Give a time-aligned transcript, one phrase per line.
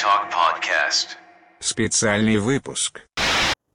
[0.00, 1.18] Talk Podcast.
[1.58, 3.02] Специальный выпуск.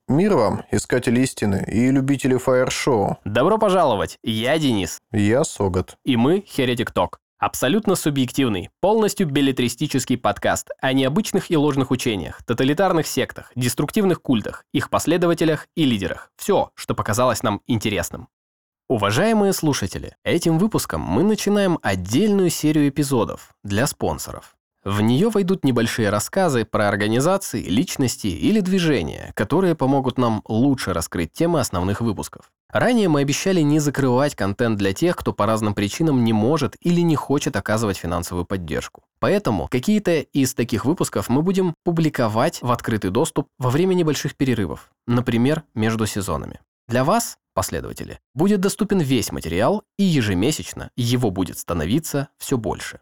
[0.08, 3.20] Мир вам, искатели истины и любители фаер-шоу.
[3.26, 4.18] Добро пожаловать!
[4.24, 4.98] Я Денис.
[5.12, 5.98] Я Согат.
[6.04, 7.18] И мы Heretic Talk.
[7.38, 14.90] Абсолютно субъективный, полностью беллетристический подкаст о необычных и ложных учениях, тоталитарных сектах, деструктивных культах, их
[14.90, 16.32] последователях и лидерах.
[16.38, 18.30] Все, что показалось нам интересным.
[18.88, 24.55] Уважаемые слушатели, этим выпуском мы начинаем отдельную серию эпизодов для спонсоров.
[24.86, 31.34] В нее войдут небольшие рассказы про организации, личности или движения, которые помогут нам лучше раскрыть
[31.34, 32.52] темы основных выпусков.
[32.70, 37.02] Ранее мы обещали не закрывать контент для тех, кто по разным причинам не может или
[37.02, 39.02] не хочет оказывать финансовую поддержку.
[39.18, 44.92] Поэтому какие-то из таких выпусков мы будем публиковать в открытый доступ во время небольших перерывов,
[45.08, 46.60] например, между сезонами.
[46.88, 53.00] Для вас, последователи, будет доступен весь материал, и ежемесячно его будет становиться все больше.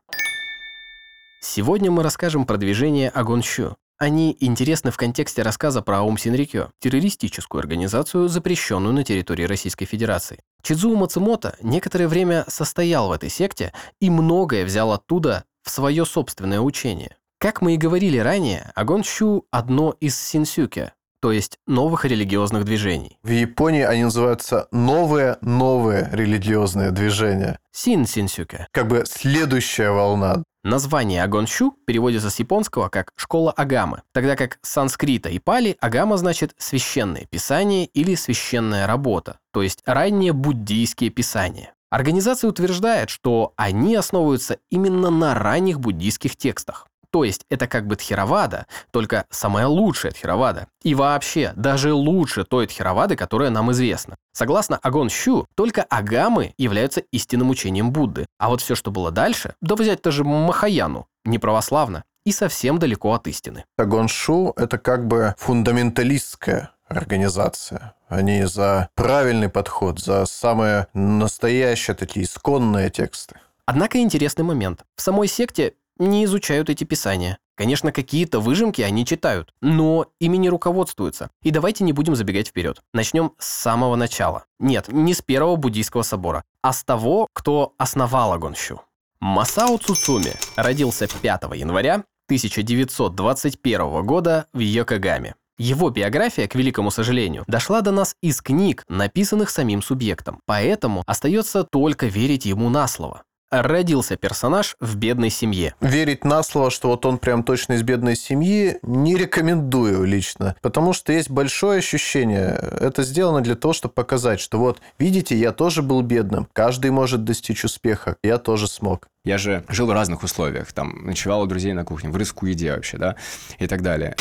[1.45, 3.75] Сегодня мы расскажем про движение Агонщу.
[3.97, 10.39] Они интересны в контексте рассказа про Аум Синрикё, террористическую организацию, запрещенную на территории Российской Федерации.
[10.61, 16.61] Чидзуо Мацумото некоторое время состоял в этой секте и многое взял оттуда в свое собственное
[16.61, 17.17] учение.
[17.39, 20.94] Как мы и говорили ранее, Агонщу– одно из синсюке,
[21.24, 23.18] то есть новых религиозных движений.
[23.24, 27.60] В Японии они называются новые-новые религиозные движения.
[27.72, 28.68] Син синсюке.
[28.72, 30.44] Как бы следующая волна.
[30.66, 36.18] Название Агонщу переводится с японского как «школа Агамы», тогда как с санскрита и пали Агама
[36.18, 41.74] значит «священное писание» или «священная работа», то есть ранние буддийские писания.
[41.90, 46.88] Организация утверждает, что они основываются именно на ранних буддийских текстах.
[47.14, 50.67] То есть это как бы Тхеравада, только самая лучшая Тхеравада.
[50.81, 54.16] И вообще, даже лучше той Тхеравады, которая нам известна.
[54.31, 58.25] Согласно Агон Щу, только Агамы являются истинным учением Будды.
[58.39, 63.14] А вот все, что было дальше, да взять тоже Махаяну, не православно и совсем далеко
[63.14, 63.65] от истины.
[63.77, 67.93] Агоншу– это как бы фундаменталистская организация.
[68.08, 73.36] Они за правильный подход, за самые настоящие такие исконные тексты.
[73.65, 74.83] Однако интересный момент.
[74.95, 77.37] В самой секте не изучают эти писания.
[77.55, 81.30] Конечно, какие-то выжимки они читают, но ими не руководствуются.
[81.43, 82.81] И давайте не будем забегать вперед.
[82.93, 84.45] Начнем с самого начала.
[84.59, 88.82] Нет, не с первого буддийского собора, а с того, кто основал Агонщу.
[89.20, 95.36] Масао Цуцуми родился 5 января 1921 года в Йокогаме.
[95.59, 101.64] Его биография, к великому сожалению, дошла до нас из книг, написанных самим субъектом, поэтому остается
[101.64, 103.23] только верить ему на слово
[103.61, 105.75] родился персонаж в бедной семье.
[105.81, 110.55] Верить на слово, что вот он прям точно из бедной семьи, не рекомендую лично.
[110.61, 115.52] Потому что есть большое ощущение, это сделано для того, чтобы показать, что вот, видите, я
[115.52, 119.08] тоже был бедным, каждый может достичь успеха, я тоже смог.
[119.25, 122.73] Я же жил в разных условиях, там, ночевал у друзей на кухне, в риску еде
[122.73, 123.15] вообще, да,
[123.58, 124.15] и так далее.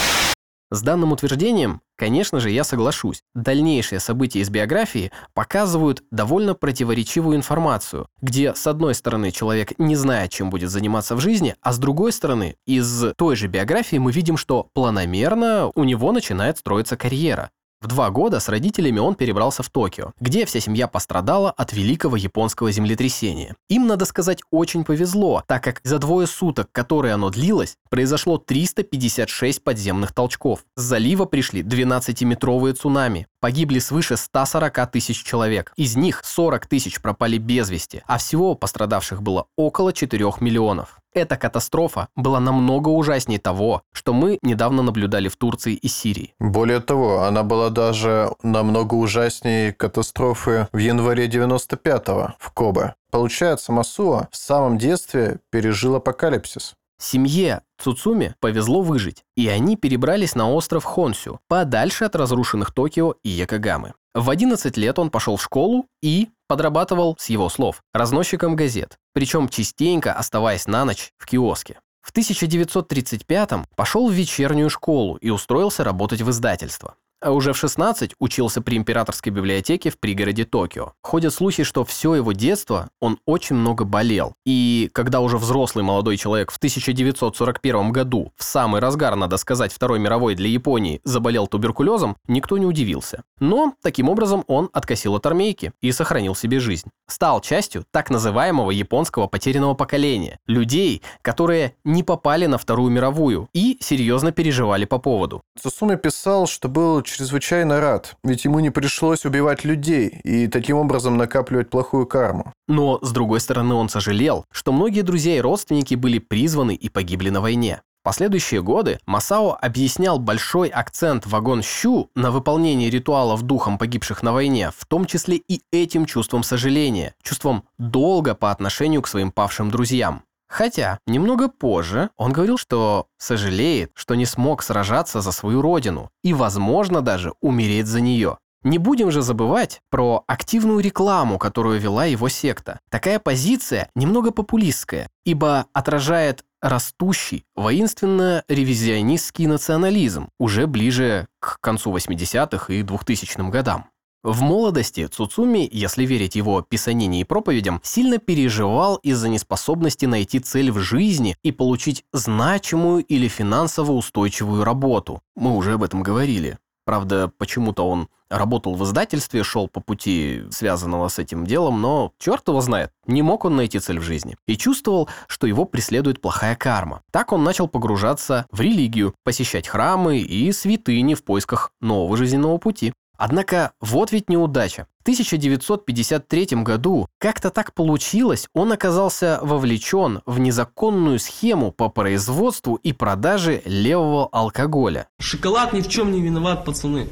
[0.72, 3.20] С данным утверждением, конечно же, я соглашусь.
[3.34, 10.30] Дальнейшие события из биографии показывают довольно противоречивую информацию, где с одной стороны человек не знает,
[10.30, 14.38] чем будет заниматься в жизни, а с другой стороны из той же биографии мы видим,
[14.38, 17.50] что планомерно у него начинает строиться карьера.
[17.82, 22.14] В два года с родителями он перебрался в Токио, где вся семья пострадала от великого
[22.14, 23.56] японского землетрясения.
[23.68, 29.64] Им, надо сказать, очень повезло, так как за двое суток, которые оно длилось, произошло 356
[29.64, 30.60] подземных толчков.
[30.76, 33.26] С залива пришли 12-метровые цунами.
[33.42, 35.72] Погибли свыше 140 тысяч человек.
[35.74, 41.00] Из них 40 тысяч пропали без вести, а всего пострадавших было около 4 миллионов.
[41.12, 46.34] Эта катастрофа была намного ужаснее того, что мы недавно наблюдали в Турции и Сирии.
[46.38, 52.94] Более того, она была даже намного ужаснее катастрофы в январе 95-го в Кобе.
[53.10, 56.76] Получается, Масуа в самом детстве пережил апокалипсис.
[57.02, 63.28] Семье Цуцуми повезло выжить, и они перебрались на остров Хонсю, подальше от разрушенных Токио и
[63.28, 63.94] Якогамы.
[64.14, 69.48] В 11 лет он пошел в школу и подрабатывал, с его слов, разносчиком газет, причем
[69.48, 71.80] частенько оставаясь на ночь в киоске.
[72.02, 76.94] В 1935-м пошел в вечернюю школу и устроился работать в издательство.
[77.22, 80.94] А уже в 16 учился при императорской библиотеке в пригороде Токио.
[81.02, 84.34] Ходят слухи, что все его детство он очень много болел.
[84.44, 90.00] И когда уже взрослый молодой человек в 1941 году, в самый разгар, надо сказать, Второй
[90.00, 93.22] мировой для Японии, заболел туберкулезом, никто не удивился.
[93.38, 96.90] Но таким образом он откосил от армейки и сохранил себе жизнь.
[97.08, 100.38] Стал частью так называемого японского потерянного поколения.
[100.48, 105.42] Людей, которые не попали на Вторую мировую и серьезно переживали по поводу.
[105.60, 111.16] Цусуми писал, что был чрезвычайно рад, ведь ему не пришлось убивать людей и таким образом
[111.16, 112.52] накапливать плохую карму.
[112.68, 117.30] Но, с другой стороны, он сожалел, что многие друзья и родственники были призваны и погибли
[117.30, 117.82] на войне.
[118.02, 124.32] В последующие годы Масао объяснял большой акцент вагон Щу на выполнении ритуалов духом погибших на
[124.32, 129.70] войне, в том числе и этим чувством сожаления, чувством долга по отношению к своим павшим
[129.70, 130.24] друзьям.
[130.52, 136.34] Хотя, немного позже он говорил, что сожалеет, что не смог сражаться за свою родину и,
[136.34, 138.36] возможно, даже умереть за нее.
[138.62, 142.80] Не будем же забывать про активную рекламу, которую вела его секта.
[142.90, 152.82] Такая позиция немного популистская, ибо отражает растущий воинственно-ревизионистский национализм уже ближе к концу 80-х и
[152.82, 153.86] 2000-м годам.
[154.22, 160.70] В молодости Цуцуми, если верить его писанине и проповедям, сильно переживал из-за неспособности найти цель
[160.70, 165.22] в жизни и получить значимую или финансово устойчивую работу.
[165.34, 166.58] Мы уже об этом говорили.
[166.84, 172.46] Правда, почему-то он работал в издательстве, шел по пути, связанного с этим делом, но черт
[172.48, 174.36] его знает, не мог он найти цель в жизни.
[174.46, 177.02] И чувствовал, что его преследует плохая карма.
[177.10, 182.92] Так он начал погружаться в религию, посещать храмы и святыни в поисках нового жизненного пути.
[183.24, 184.88] Однако вот ведь неудача.
[184.98, 192.92] В 1953 году как-то так получилось, он оказался вовлечен в незаконную схему по производству и
[192.92, 195.06] продаже левого алкоголя.
[195.20, 197.06] Шоколад ни в чем не виноват, пацаны.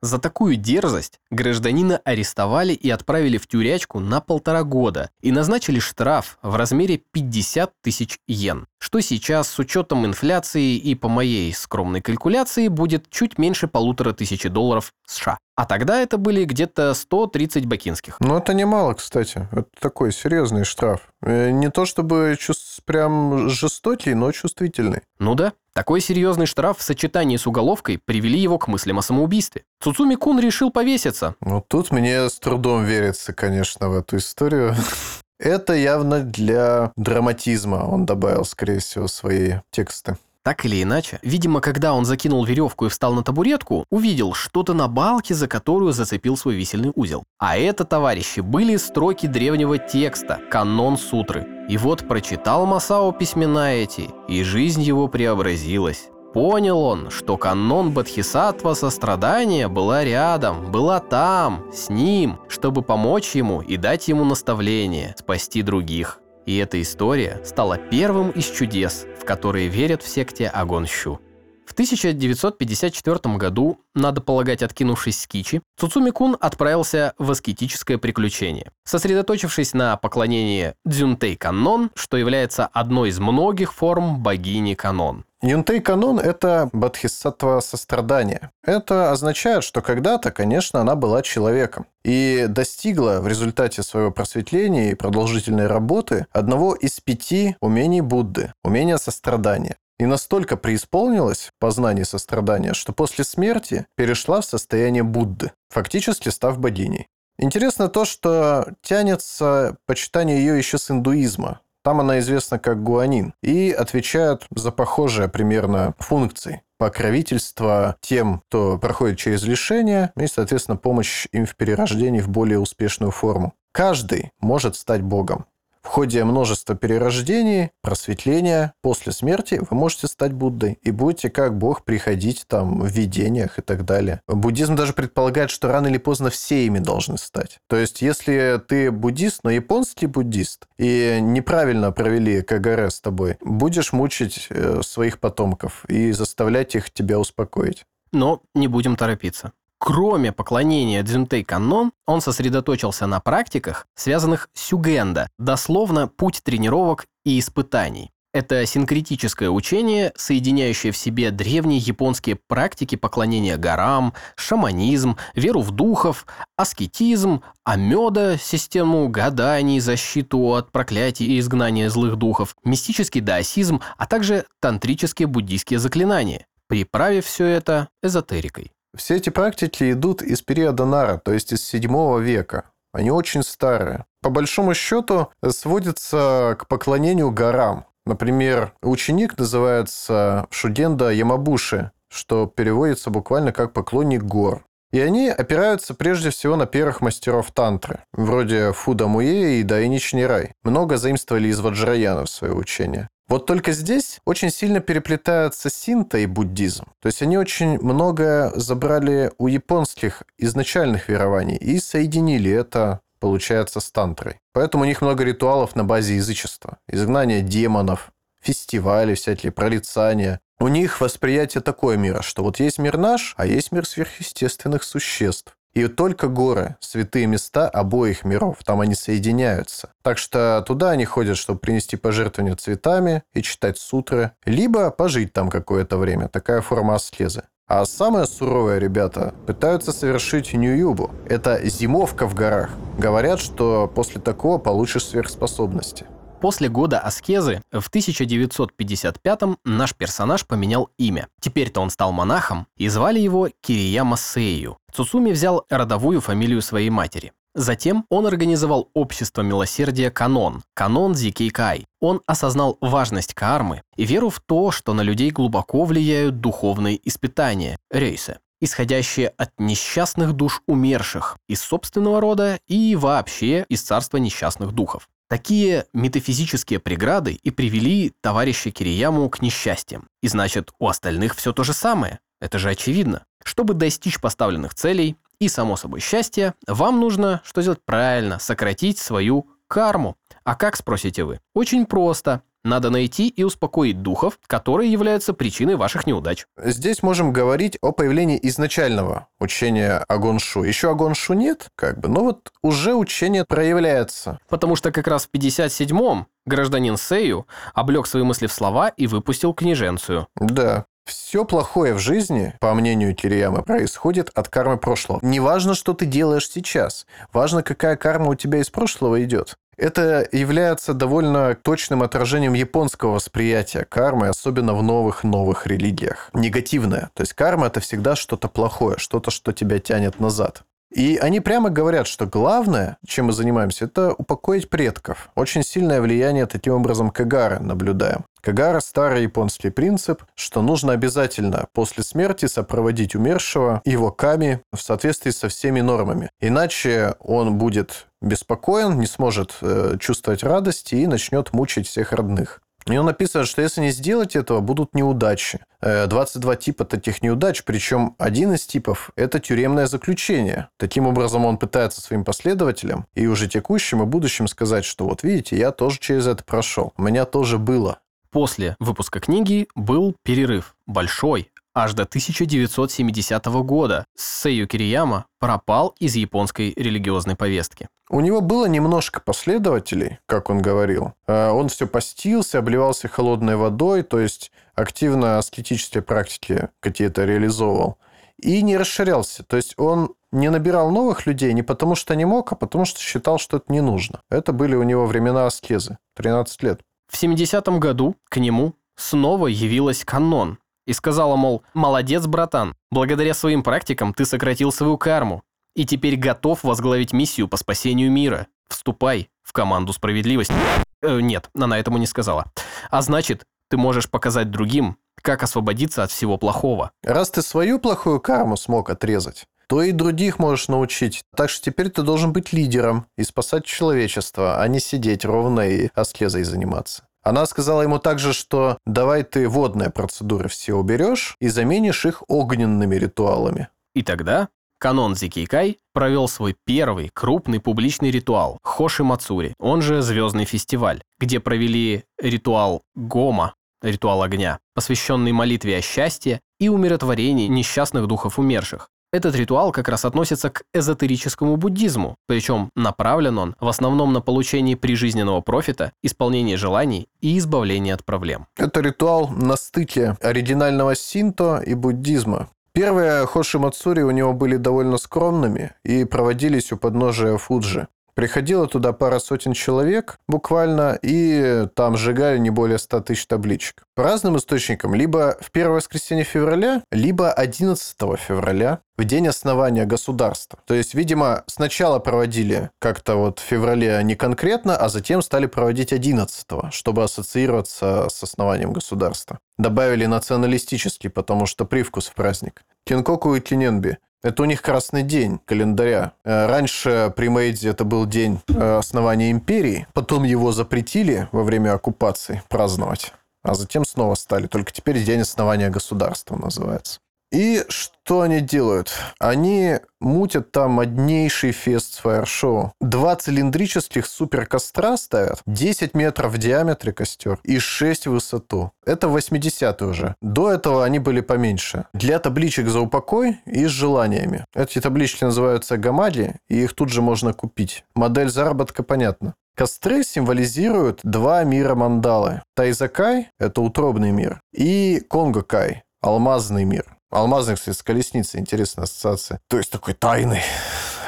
[0.00, 6.38] За такую дерзость гражданина арестовали и отправили в тюрячку на полтора года и назначили штраф
[6.40, 12.68] в размере 50 тысяч йен, что сейчас с учетом инфляции и по моей скромной калькуляции
[12.68, 15.38] будет чуть меньше полутора тысячи долларов США.
[15.58, 18.14] А тогда это были где-то 130 бакинских.
[18.20, 19.48] Ну, это немало, кстати.
[19.50, 21.00] Это такой серьезный штраф.
[21.20, 25.00] Э, Не то чтобы чувств прям жестокий, но чувствительный.
[25.18, 29.64] Ну да, такой серьезный штраф в сочетании с уголовкой привели его к мыслям о самоубийстве.
[29.82, 31.34] Цуцуми Кун решил повеситься.
[31.40, 34.76] Ну, тут мне с трудом верится, конечно, в эту историю.
[35.40, 40.16] Это явно для драматизма он добавил, скорее всего, свои тексты.
[40.48, 44.88] Так или иначе, видимо, когда он закинул веревку и встал на табуретку, увидел что-то на
[44.88, 47.24] балке, за которую зацепил свой висельный узел.
[47.38, 51.46] А это, товарищи, были строки древнего текста, канон сутры.
[51.68, 56.08] И вот прочитал Масао письмена эти, и жизнь его преобразилась.
[56.32, 63.60] Понял он, что канон Бодхисаттва сострадания была рядом, была там, с ним, чтобы помочь ему
[63.60, 66.22] и дать ему наставление, спасти других.
[66.48, 71.20] И эта история стала первым из чудес, в которые верят в секте Агонщу.
[71.68, 79.74] В 1954 году, надо полагать, откинувшись с кичи, Цуцуми Кун отправился в аскетическое приключение, сосредоточившись
[79.74, 85.26] на поклонении Дзюнтей Канон, что является одной из многих форм богини Канон.
[85.40, 88.50] Юнтей канон– это бодхисаттва сострадания.
[88.64, 94.96] Это означает, что когда-то, конечно, она была человеком и достигла в результате своего просветления и
[94.96, 99.76] продолжительной работы одного из пяти умений Будды– умения сострадания.
[99.98, 107.08] И настолько преисполнилась познание сострадания, что после смерти перешла в состояние Будды, фактически став богиней.
[107.38, 111.60] Интересно то, что тянется почитание ее еще с индуизма.
[111.82, 119.18] Там она известна как гуанин и отвечает за похожие примерно функции покровительство тем, кто проходит
[119.18, 123.52] через лишение, и, соответственно, помощь им в перерождении в более успешную форму.
[123.72, 125.46] Каждый может стать богом.
[125.88, 131.82] В ходе множества перерождений, просветления, после смерти вы можете стать Буддой и будете как Бог
[131.82, 134.20] приходить там в видениях и так далее.
[134.28, 137.58] Буддизм даже предполагает, что рано или поздно все ими должны стать.
[137.68, 143.94] То есть, если ты буддист, но японский буддист, и неправильно провели КГР с тобой, будешь
[143.94, 147.86] мучить э, своих потомков и заставлять их тебя успокоить.
[148.12, 149.52] Но не будем торопиться.
[149.78, 157.38] Кроме поклонения Дзюнтей Канон, он сосредоточился на практиках, связанных с сюгенда, дословно путь тренировок и
[157.38, 158.10] испытаний.
[158.34, 166.26] Это синкретическое учение, соединяющее в себе древние японские практики поклонения горам, шаманизм, веру в духов,
[166.56, 174.44] аскетизм, амеда, систему гаданий, защиту от проклятий и изгнания злых духов, мистический даосизм, а также
[174.60, 178.72] тантрические буддийские заклинания, приправив все это эзотерикой.
[178.98, 182.64] Все эти практики идут из периода Нара, то есть из 7 века.
[182.92, 184.06] Они очень старые.
[184.22, 187.86] По большому счету сводятся к поклонению горам.
[188.04, 194.64] Например, ученик называется Шуденда Ямабуши, что переводится буквально как поклонник гор.
[194.90, 200.52] И они опираются прежде всего на первых мастеров тантры, вроде Фуда Муэ и Дайнич Нирай.
[200.62, 203.08] Много заимствовали из Ваджраяна в свое учение.
[203.28, 206.86] Вот только здесь очень сильно переплетаются синта и буддизм.
[207.02, 213.90] То есть они очень многое забрали у японских изначальных верований и соединили это, получается, с
[213.90, 214.36] тантрой.
[214.54, 216.78] Поэтому у них много ритуалов на базе язычества.
[216.88, 220.40] Изгнание демонов, фестивали всякие, прорицания.
[220.60, 225.54] У них восприятие такое мира, что вот есть мир наш, а есть мир сверхъестественных существ.
[225.72, 229.92] И только горы, святые места обоих миров, там они соединяются.
[230.02, 235.48] Так что туда они ходят, чтобы принести пожертвования цветами и читать сутры, либо пожить там
[235.48, 236.26] какое-то время.
[236.26, 237.44] Такая форма аскезы.
[237.68, 241.12] А самое суровое, ребята, пытаются совершить Нью-Юбу.
[241.28, 242.70] Это зимовка в горах.
[242.98, 246.06] Говорят, что после такого получишь сверхспособности.
[246.40, 251.26] После года аскезы в 1955-м наш персонаж поменял имя.
[251.40, 254.78] Теперь-то он стал монахом, и звали его Кирияма Сею.
[254.92, 257.32] Цусуми взял родовую фамилию своей матери.
[257.56, 261.86] Затем он организовал общество милосердия Канон, Канон Зикейкай.
[262.00, 267.78] Он осознал важность кармы и веру в то, что на людей глубоко влияют духовные испытания,
[267.90, 275.08] рейсы, исходящие от несчастных душ умерших из собственного рода и вообще из царства несчастных духов.
[275.28, 280.08] Такие метафизические преграды и привели товарища Кирияму к несчастьям.
[280.22, 282.20] И значит, у остальных все то же самое.
[282.40, 283.24] Это же очевидно.
[283.44, 289.46] Чтобы достичь поставленных целей и, само собой, счастья, вам нужно, что сделать правильно, сократить свою
[289.66, 290.16] карму.
[290.44, 291.40] А как, спросите вы?
[291.54, 292.42] Очень просто.
[292.68, 296.44] Надо найти и успокоить духов, которые являются причиной ваших неудач.
[296.62, 300.64] Здесь можем говорить о появлении изначального учения о Гоншу.
[300.64, 304.38] Еще о Гоншу нет, как бы, но вот уже учение проявляется.
[304.50, 309.54] Потому что как раз в 57-м гражданин Сею облег свои мысли в слова и выпустил
[309.54, 310.28] книженцию.
[310.36, 310.84] Да.
[311.06, 315.20] Все плохое в жизни, по мнению Кирияма, происходит от кармы прошлого.
[315.22, 317.06] Не важно, что ты делаешь сейчас.
[317.32, 319.56] Важно, какая карма у тебя из прошлого идет.
[319.78, 326.30] Это является довольно точным отражением японского восприятия кармы, особенно в новых-новых религиях.
[326.34, 327.10] Негативное.
[327.14, 330.64] То есть карма– это всегда что-то плохое, что-то, что тебя тянет назад.
[330.92, 335.28] И они прямо говорят, что главное, чем мы занимаемся, это упокоить предков.
[335.34, 338.24] Очень сильное влияние таким образом Кагара наблюдаем.
[338.40, 345.30] Кагара– старый японский принцип, что нужно обязательно после смерти сопроводить умершего его ками в соответствии
[345.30, 346.30] со всеми нормами.
[346.40, 352.60] Иначе он будет беспокоен, не сможет э, чувствовать радости и начнет мучить всех родных.
[352.86, 355.60] И он написано, что если не сделать этого, будут неудачи.
[355.82, 360.68] 22 э, типа таких неудач, причем один из типов– это тюремное заключение.
[360.78, 365.56] Таким образом, он пытается своим последователям и уже текущим и будущим сказать, что вот видите,
[365.56, 367.98] я тоже через это прошел, у меня тоже было.
[368.30, 376.72] После выпуска книги был перерыв, большой, аж до 1970 года Сэю Кирияма пропал из японской
[376.76, 377.88] религиозной повестки.
[378.10, 381.12] У него было немножко последователей, как он говорил.
[381.26, 387.98] Э, он все постился, обливался холодной водой, то есть активно аскетические практики какие-то реализовывал.
[388.38, 389.44] И не расширялся.
[389.44, 393.00] То есть он не набирал новых людей не потому, что не мог, а потому, что
[393.00, 394.20] считал, что это не нужно.
[394.30, 395.98] Это были у него времена аскезы.
[396.16, 396.80] 13 лет.
[397.08, 400.58] В 70-м году к нему снова явилась канон,
[400.88, 405.42] и сказала, мол, «Молодец, братан, благодаря своим практикам ты сократил свою карму
[405.76, 408.46] и теперь готов возглавить миссию по спасению мира.
[408.70, 410.54] Вступай в команду справедливости».
[411.02, 412.50] Э, нет, она этому не сказала.
[412.90, 416.90] А значит, ты можешь показать другим, как освободиться от всего плохого.
[417.02, 421.20] Раз ты свою плохую карму смог отрезать, то и других можешь научить.
[421.36, 425.90] Так что теперь ты должен быть лидером и спасать человечество, а не сидеть ровно и
[425.94, 427.07] аскезой заниматься.
[427.22, 432.96] Она сказала ему также, что давай ты водные процедуры все уберешь и заменишь их огненными
[432.96, 433.68] ритуалами.
[433.94, 434.48] И тогда
[434.78, 441.40] Канон Зикикай провел свой первый крупный публичный ритуал Хоши Мацури, он же Звездный фестиваль, где
[441.40, 448.88] провели ритуал Гома, ритуал огня, посвященный молитве о счастье и умиротворении несчастных духов умерших.
[449.10, 454.76] Этот ритуал как раз относится к эзотерическому буддизму, причем направлен он в основном на получение
[454.76, 458.46] прижизненного профита, исполнение желаний и избавление от проблем.
[458.56, 462.50] Это ритуал на стыке оригинального синто и буддизма.
[462.72, 467.88] Первые Хоши Мацури у него были довольно скромными и проводились у подножия Фуджи.
[468.18, 473.84] Приходило туда пара сотен человек буквально, и там сжигали не более 100 тысяч табличек.
[473.94, 480.58] По разным источникам, либо в первое воскресенье февраля, либо 11 февраля, в день основания государства.
[480.66, 485.92] То есть, видимо, сначала проводили как-то вот в феврале не конкретно, а затем стали проводить
[485.92, 489.38] 11 чтобы ассоциироваться с основанием государства.
[489.58, 492.62] Добавили националистический, потому что привкус в праздник.
[492.84, 496.12] Кинкоку и Киненби это у них красный день календаря.
[496.24, 499.86] Э, раньше при Мэйдзе это был день э, основания империи.
[499.94, 503.12] Потом его запретили во время оккупации праздновать.
[503.42, 504.46] А затем снова стали.
[504.46, 507.00] Только теперь день основания государства называется.
[507.30, 508.92] И что они делают?
[509.18, 512.72] Они мутят там моднейший фест фаер-шоу.
[512.80, 518.72] Два цилиндрических суперкостра ставят, 10 метров в диаметре костер и 6 в высоту.
[518.86, 520.14] Это 80 уже.
[520.22, 521.84] До этого они были поменьше.
[521.92, 524.46] Для табличек за упокой и с желаниями.
[524.54, 527.84] Эти таблички называются гамади, и их тут же можно купить.
[527.94, 529.34] Модель заработка понятна.
[529.54, 532.42] Костры символизируют два мира мандалы.
[532.54, 536.97] Тайзакай– это утробный мир, и Конгокай– алмазный мир.
[537.10, 539.40] Алмазный, кстати, с колесницей, интересная ассоциация.
[539.48, 540.42] То есть такой тайный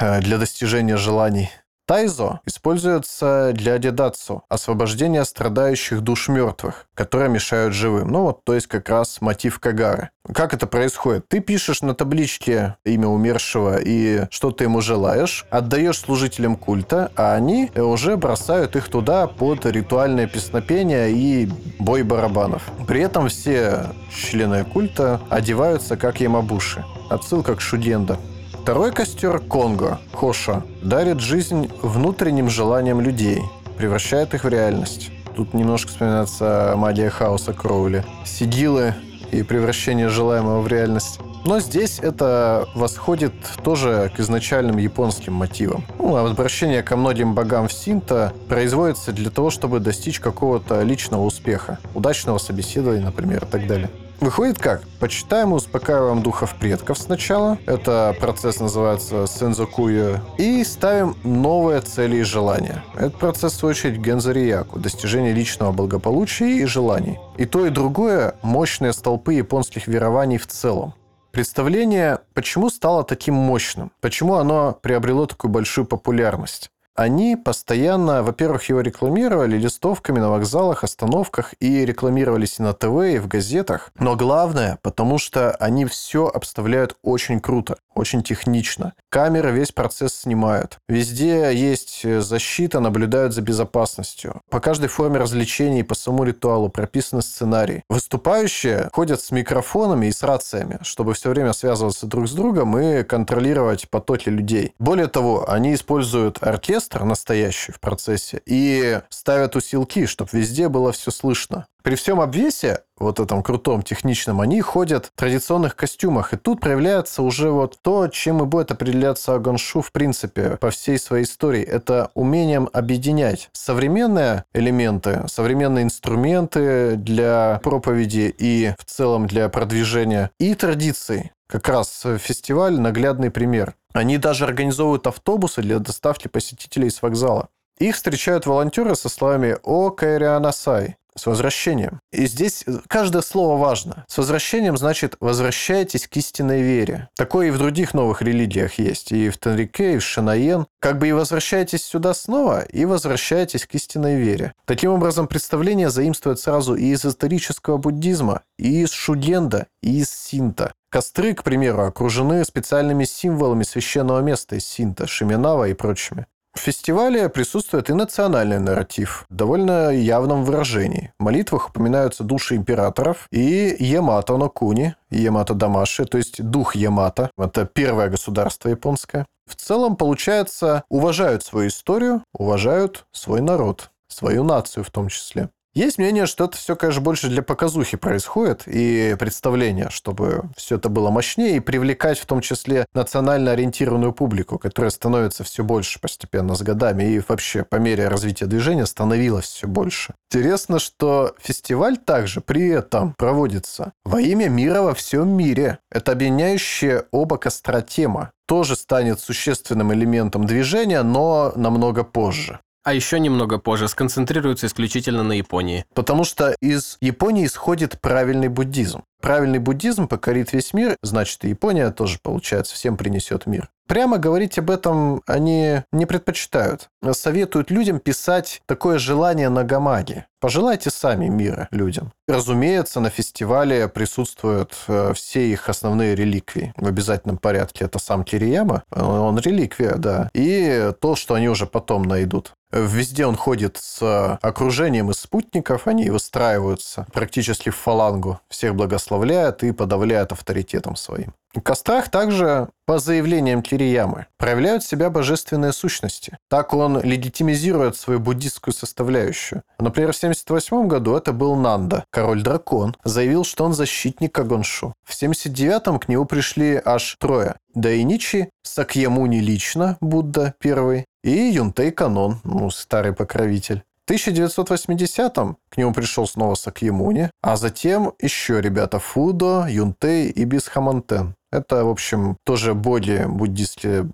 [0.01, 1.51] э, для достижения желаний.
[1.91, 8.13] Тайзо используется для дедацу, освобождения страдающих душ мертвых, которые мешают живым.
[8.13, 10.11] Ну вот, то есть как раз мотив Кагары.
[10.33, 11.27] Как это происходит?
[11.27, 17.35] Ты пишешь на табличке имя умершего и что ты ему желаешь, отдаешь служителям культа, а
[17.35, 22.71] они уже бросают их туда под ритуальное песнопение и бой барабанов.
[22.87, 26.85] При этом все члены культа одеваются как ямабуши.
[27.09, 28.17] Отсылка к Шуденда.
[28.63, 33.41] Второй костер Конго, Хоша, дарит жизнь внутренним желаниям людей,
[33.79, 35.11] превращает их в реальность.
[35.35, 38.05] Тут немножко вспоминается магия хаоса Кроули.
[38.27, 38.95] Сигилы
[39.33, 41.21] и превращение желаемого в реальность.
[41.47, 43.33] Но здесь это восходит
[43.65, 45.85] тоже к изначальным японским мотивам.
[45.99, 51.23] Ну, а обращение ко многим богам в Синта производится для того, чтобы достичь какого-то личного
[51.23, 53.91] успеха, удачного собеседования, например, и так далее.
[54.21, 54.83] Выходит как?
[54.99, 57.57] Почитаем и успокаиваем духов предков сначала.
[57.65, 60.23] Это процесс называется сензокуя.
[60.37, 62.85] И ставим новые цели и желания.
[62.95, 64.79] Этот процесс, в свою очередь, гензарияку.
[64.79, 67.19] Достижение личного благополучия и желаний.
[67.39, 70.93] И то, и другое– мощные столпы японских верований в целом.
[71.31, 73.91] Представление, почему стало таким мощным?
[74.03, 76.71] Почему оно приобрело такую большую популярность?
[77.01, 83.19] Они постоянно, во-первых, его рекламировали листовками на вокзалах, остановках и рекламировались и на ТВ, и
[83.19, 83.91] в газетах.
[83.99, 88.93] Но главное, потому что они все обставляют очень круто, очень технично.
[89.09, 90.79] Камеры весь процесс снимают.
[90.91, 94.43] Везде есть защита, наблюдают за безопасностью.
[94.51, 97.83] По каждой форме развлечений, по самому ритуалу прописаны сценарии.
[97.89, 103.05] Выступающие ходят с микрофонами и с рациями, чтобы все время связываться друг с другом и
[103.05, 104.75] контролировать потоки людей.
[104.79, 110.93] Более того, они используют оркестр, оркестр настоящий в процессе и ставят усилки, чтобы везде было
[110.93, 111.67] все слышно.
[111.83, 116.35] При всем обвесе, вот этом крутом, техничном, они ходят в традиционных костюмах.
[116.35, 120.99] И тут проявляется уже вот то, чем и будет определяться Агоншу, в принципе, по всей
[120.99, 121.63] своей истории.
[121.63, 130.55] Это умением объединять современные элементы, современные инструменты для проповеди и в целом для продвижения, и
[130.55, 131.33] традиции.
[131.47, 133.75] Как раз фестиваль– наглядный пример.
[133.93, 137.49] Они даже организовывают автобусы для доставки посетителей с вокзала.
[137.79, 142.01] Их встречают волонтеры со словами «О Кайрианасай», с возвращением.
[142.13, 144.05] И здесь каждое слово важно.
[144.09, 147.09] С возвращением значит «возвращайтесь к истинной вере».
[147.17, 149.13] Такое и в других новых религиях есть.
[149.13, 150.67] И в Тенрике, и в Шинаен.
[150.81, 154.55] Как бы и возвращайтесь сюда снова, и возвращайтесь к истинной вере.
[154.65, 160.73] Таким образом, представление заимствует сразу и из исторического буддизма, и из шугенда, и из синта.
[160.91, 166.27] Костры, к примеру, окружены специальными символами священного места из синта, шиминава и прочими.
[166.53, 171.13] В фестивале присутствует и национальный нарратив в довольно явном выражении.
[171.19, 177.31] В молитвах упоминаются души императоров и Ямато Нокуни, Ямато Дамаши, то есть дух Ямато.
[177.39, 179.27] Это первое государство японское.
[179.49, 185.51] В целом, получается, уважают свою историю, уважают свой народ, свою нацию в том числе.
[185.73, 190.89] Есть мнение, что это все, конечно, больше для показухи происходит и представления, чтобы все это
[190.89, 196.57] было мощнее и привлекать в том числе национально ориентированную публику, которая становится все больше постепенно
[196.57, 200.15] с годами и вообще по мере развития движения становилась все больше.
[200.33, 205.79] Интересно, что фестиваль также при этом проводится во имя мира во всем мире.
[205.89, 212.59] Это объединяющая оба костра тема тоже станет существенным элементом движения, но намного позже.
[212.83, 215.85] А еще немного позже сконцентрируются исключительно на Японии.
[215.95, 219.03] Потому что из Японии исходит правильный буддизм.
[219.21, 223.69] Правильный буддизм покорит весь мир, значит, и Япония тоже, получается, всем принесет мир.
[223.87, 226.89] Прямо говорить об этом они не предпочитают.
[227.11, 230.27] Советуют людям писать такое желание на гамаге.
[230.41, 232.13] Пожелайте сами мира людям.
[232.29, 237.85] Разумеется, на фестивале присутствуют э, все их основные реликвии в обязательном порядке.
[237.85, 240.31] Это сам Кирияма, он реликвия, да.
[240.35, 242.55] И то, что они уже потом найдут.
[242.73, 249.73] Везде он ходит с окружением из спутников, они выстраиваются практически в фалангу, всех благословляют и
[249.73, 251.35] подавляют авторитетом своим.
[251.53, 256.39] В кострах также, по заявлениям Кириямы, проявляют себя божественные сущности.
[256.49, 259.63] Так он легитимизирует свою буддистскую составляющую.
[259.81, 264.95] Например, в 1978 году это был Нанда, король-дракон, заявил, что он защитник Агоншу.
[265.03, 267.57] В 1979 к нему пришли аж трое.
[267.75, 273.83] Дайничи, Сакьямуни лично, Будда первый, и Юнтей Канон, ну, старый покровитель.
[274.07, 281.35] В 1980-м к нему пришел снова Сакьямуни, а затем еще ребята Фудо, Юнтей и Бисхамантен.
[281.53, 284.11] Это, в общем, тоже боги буддистские.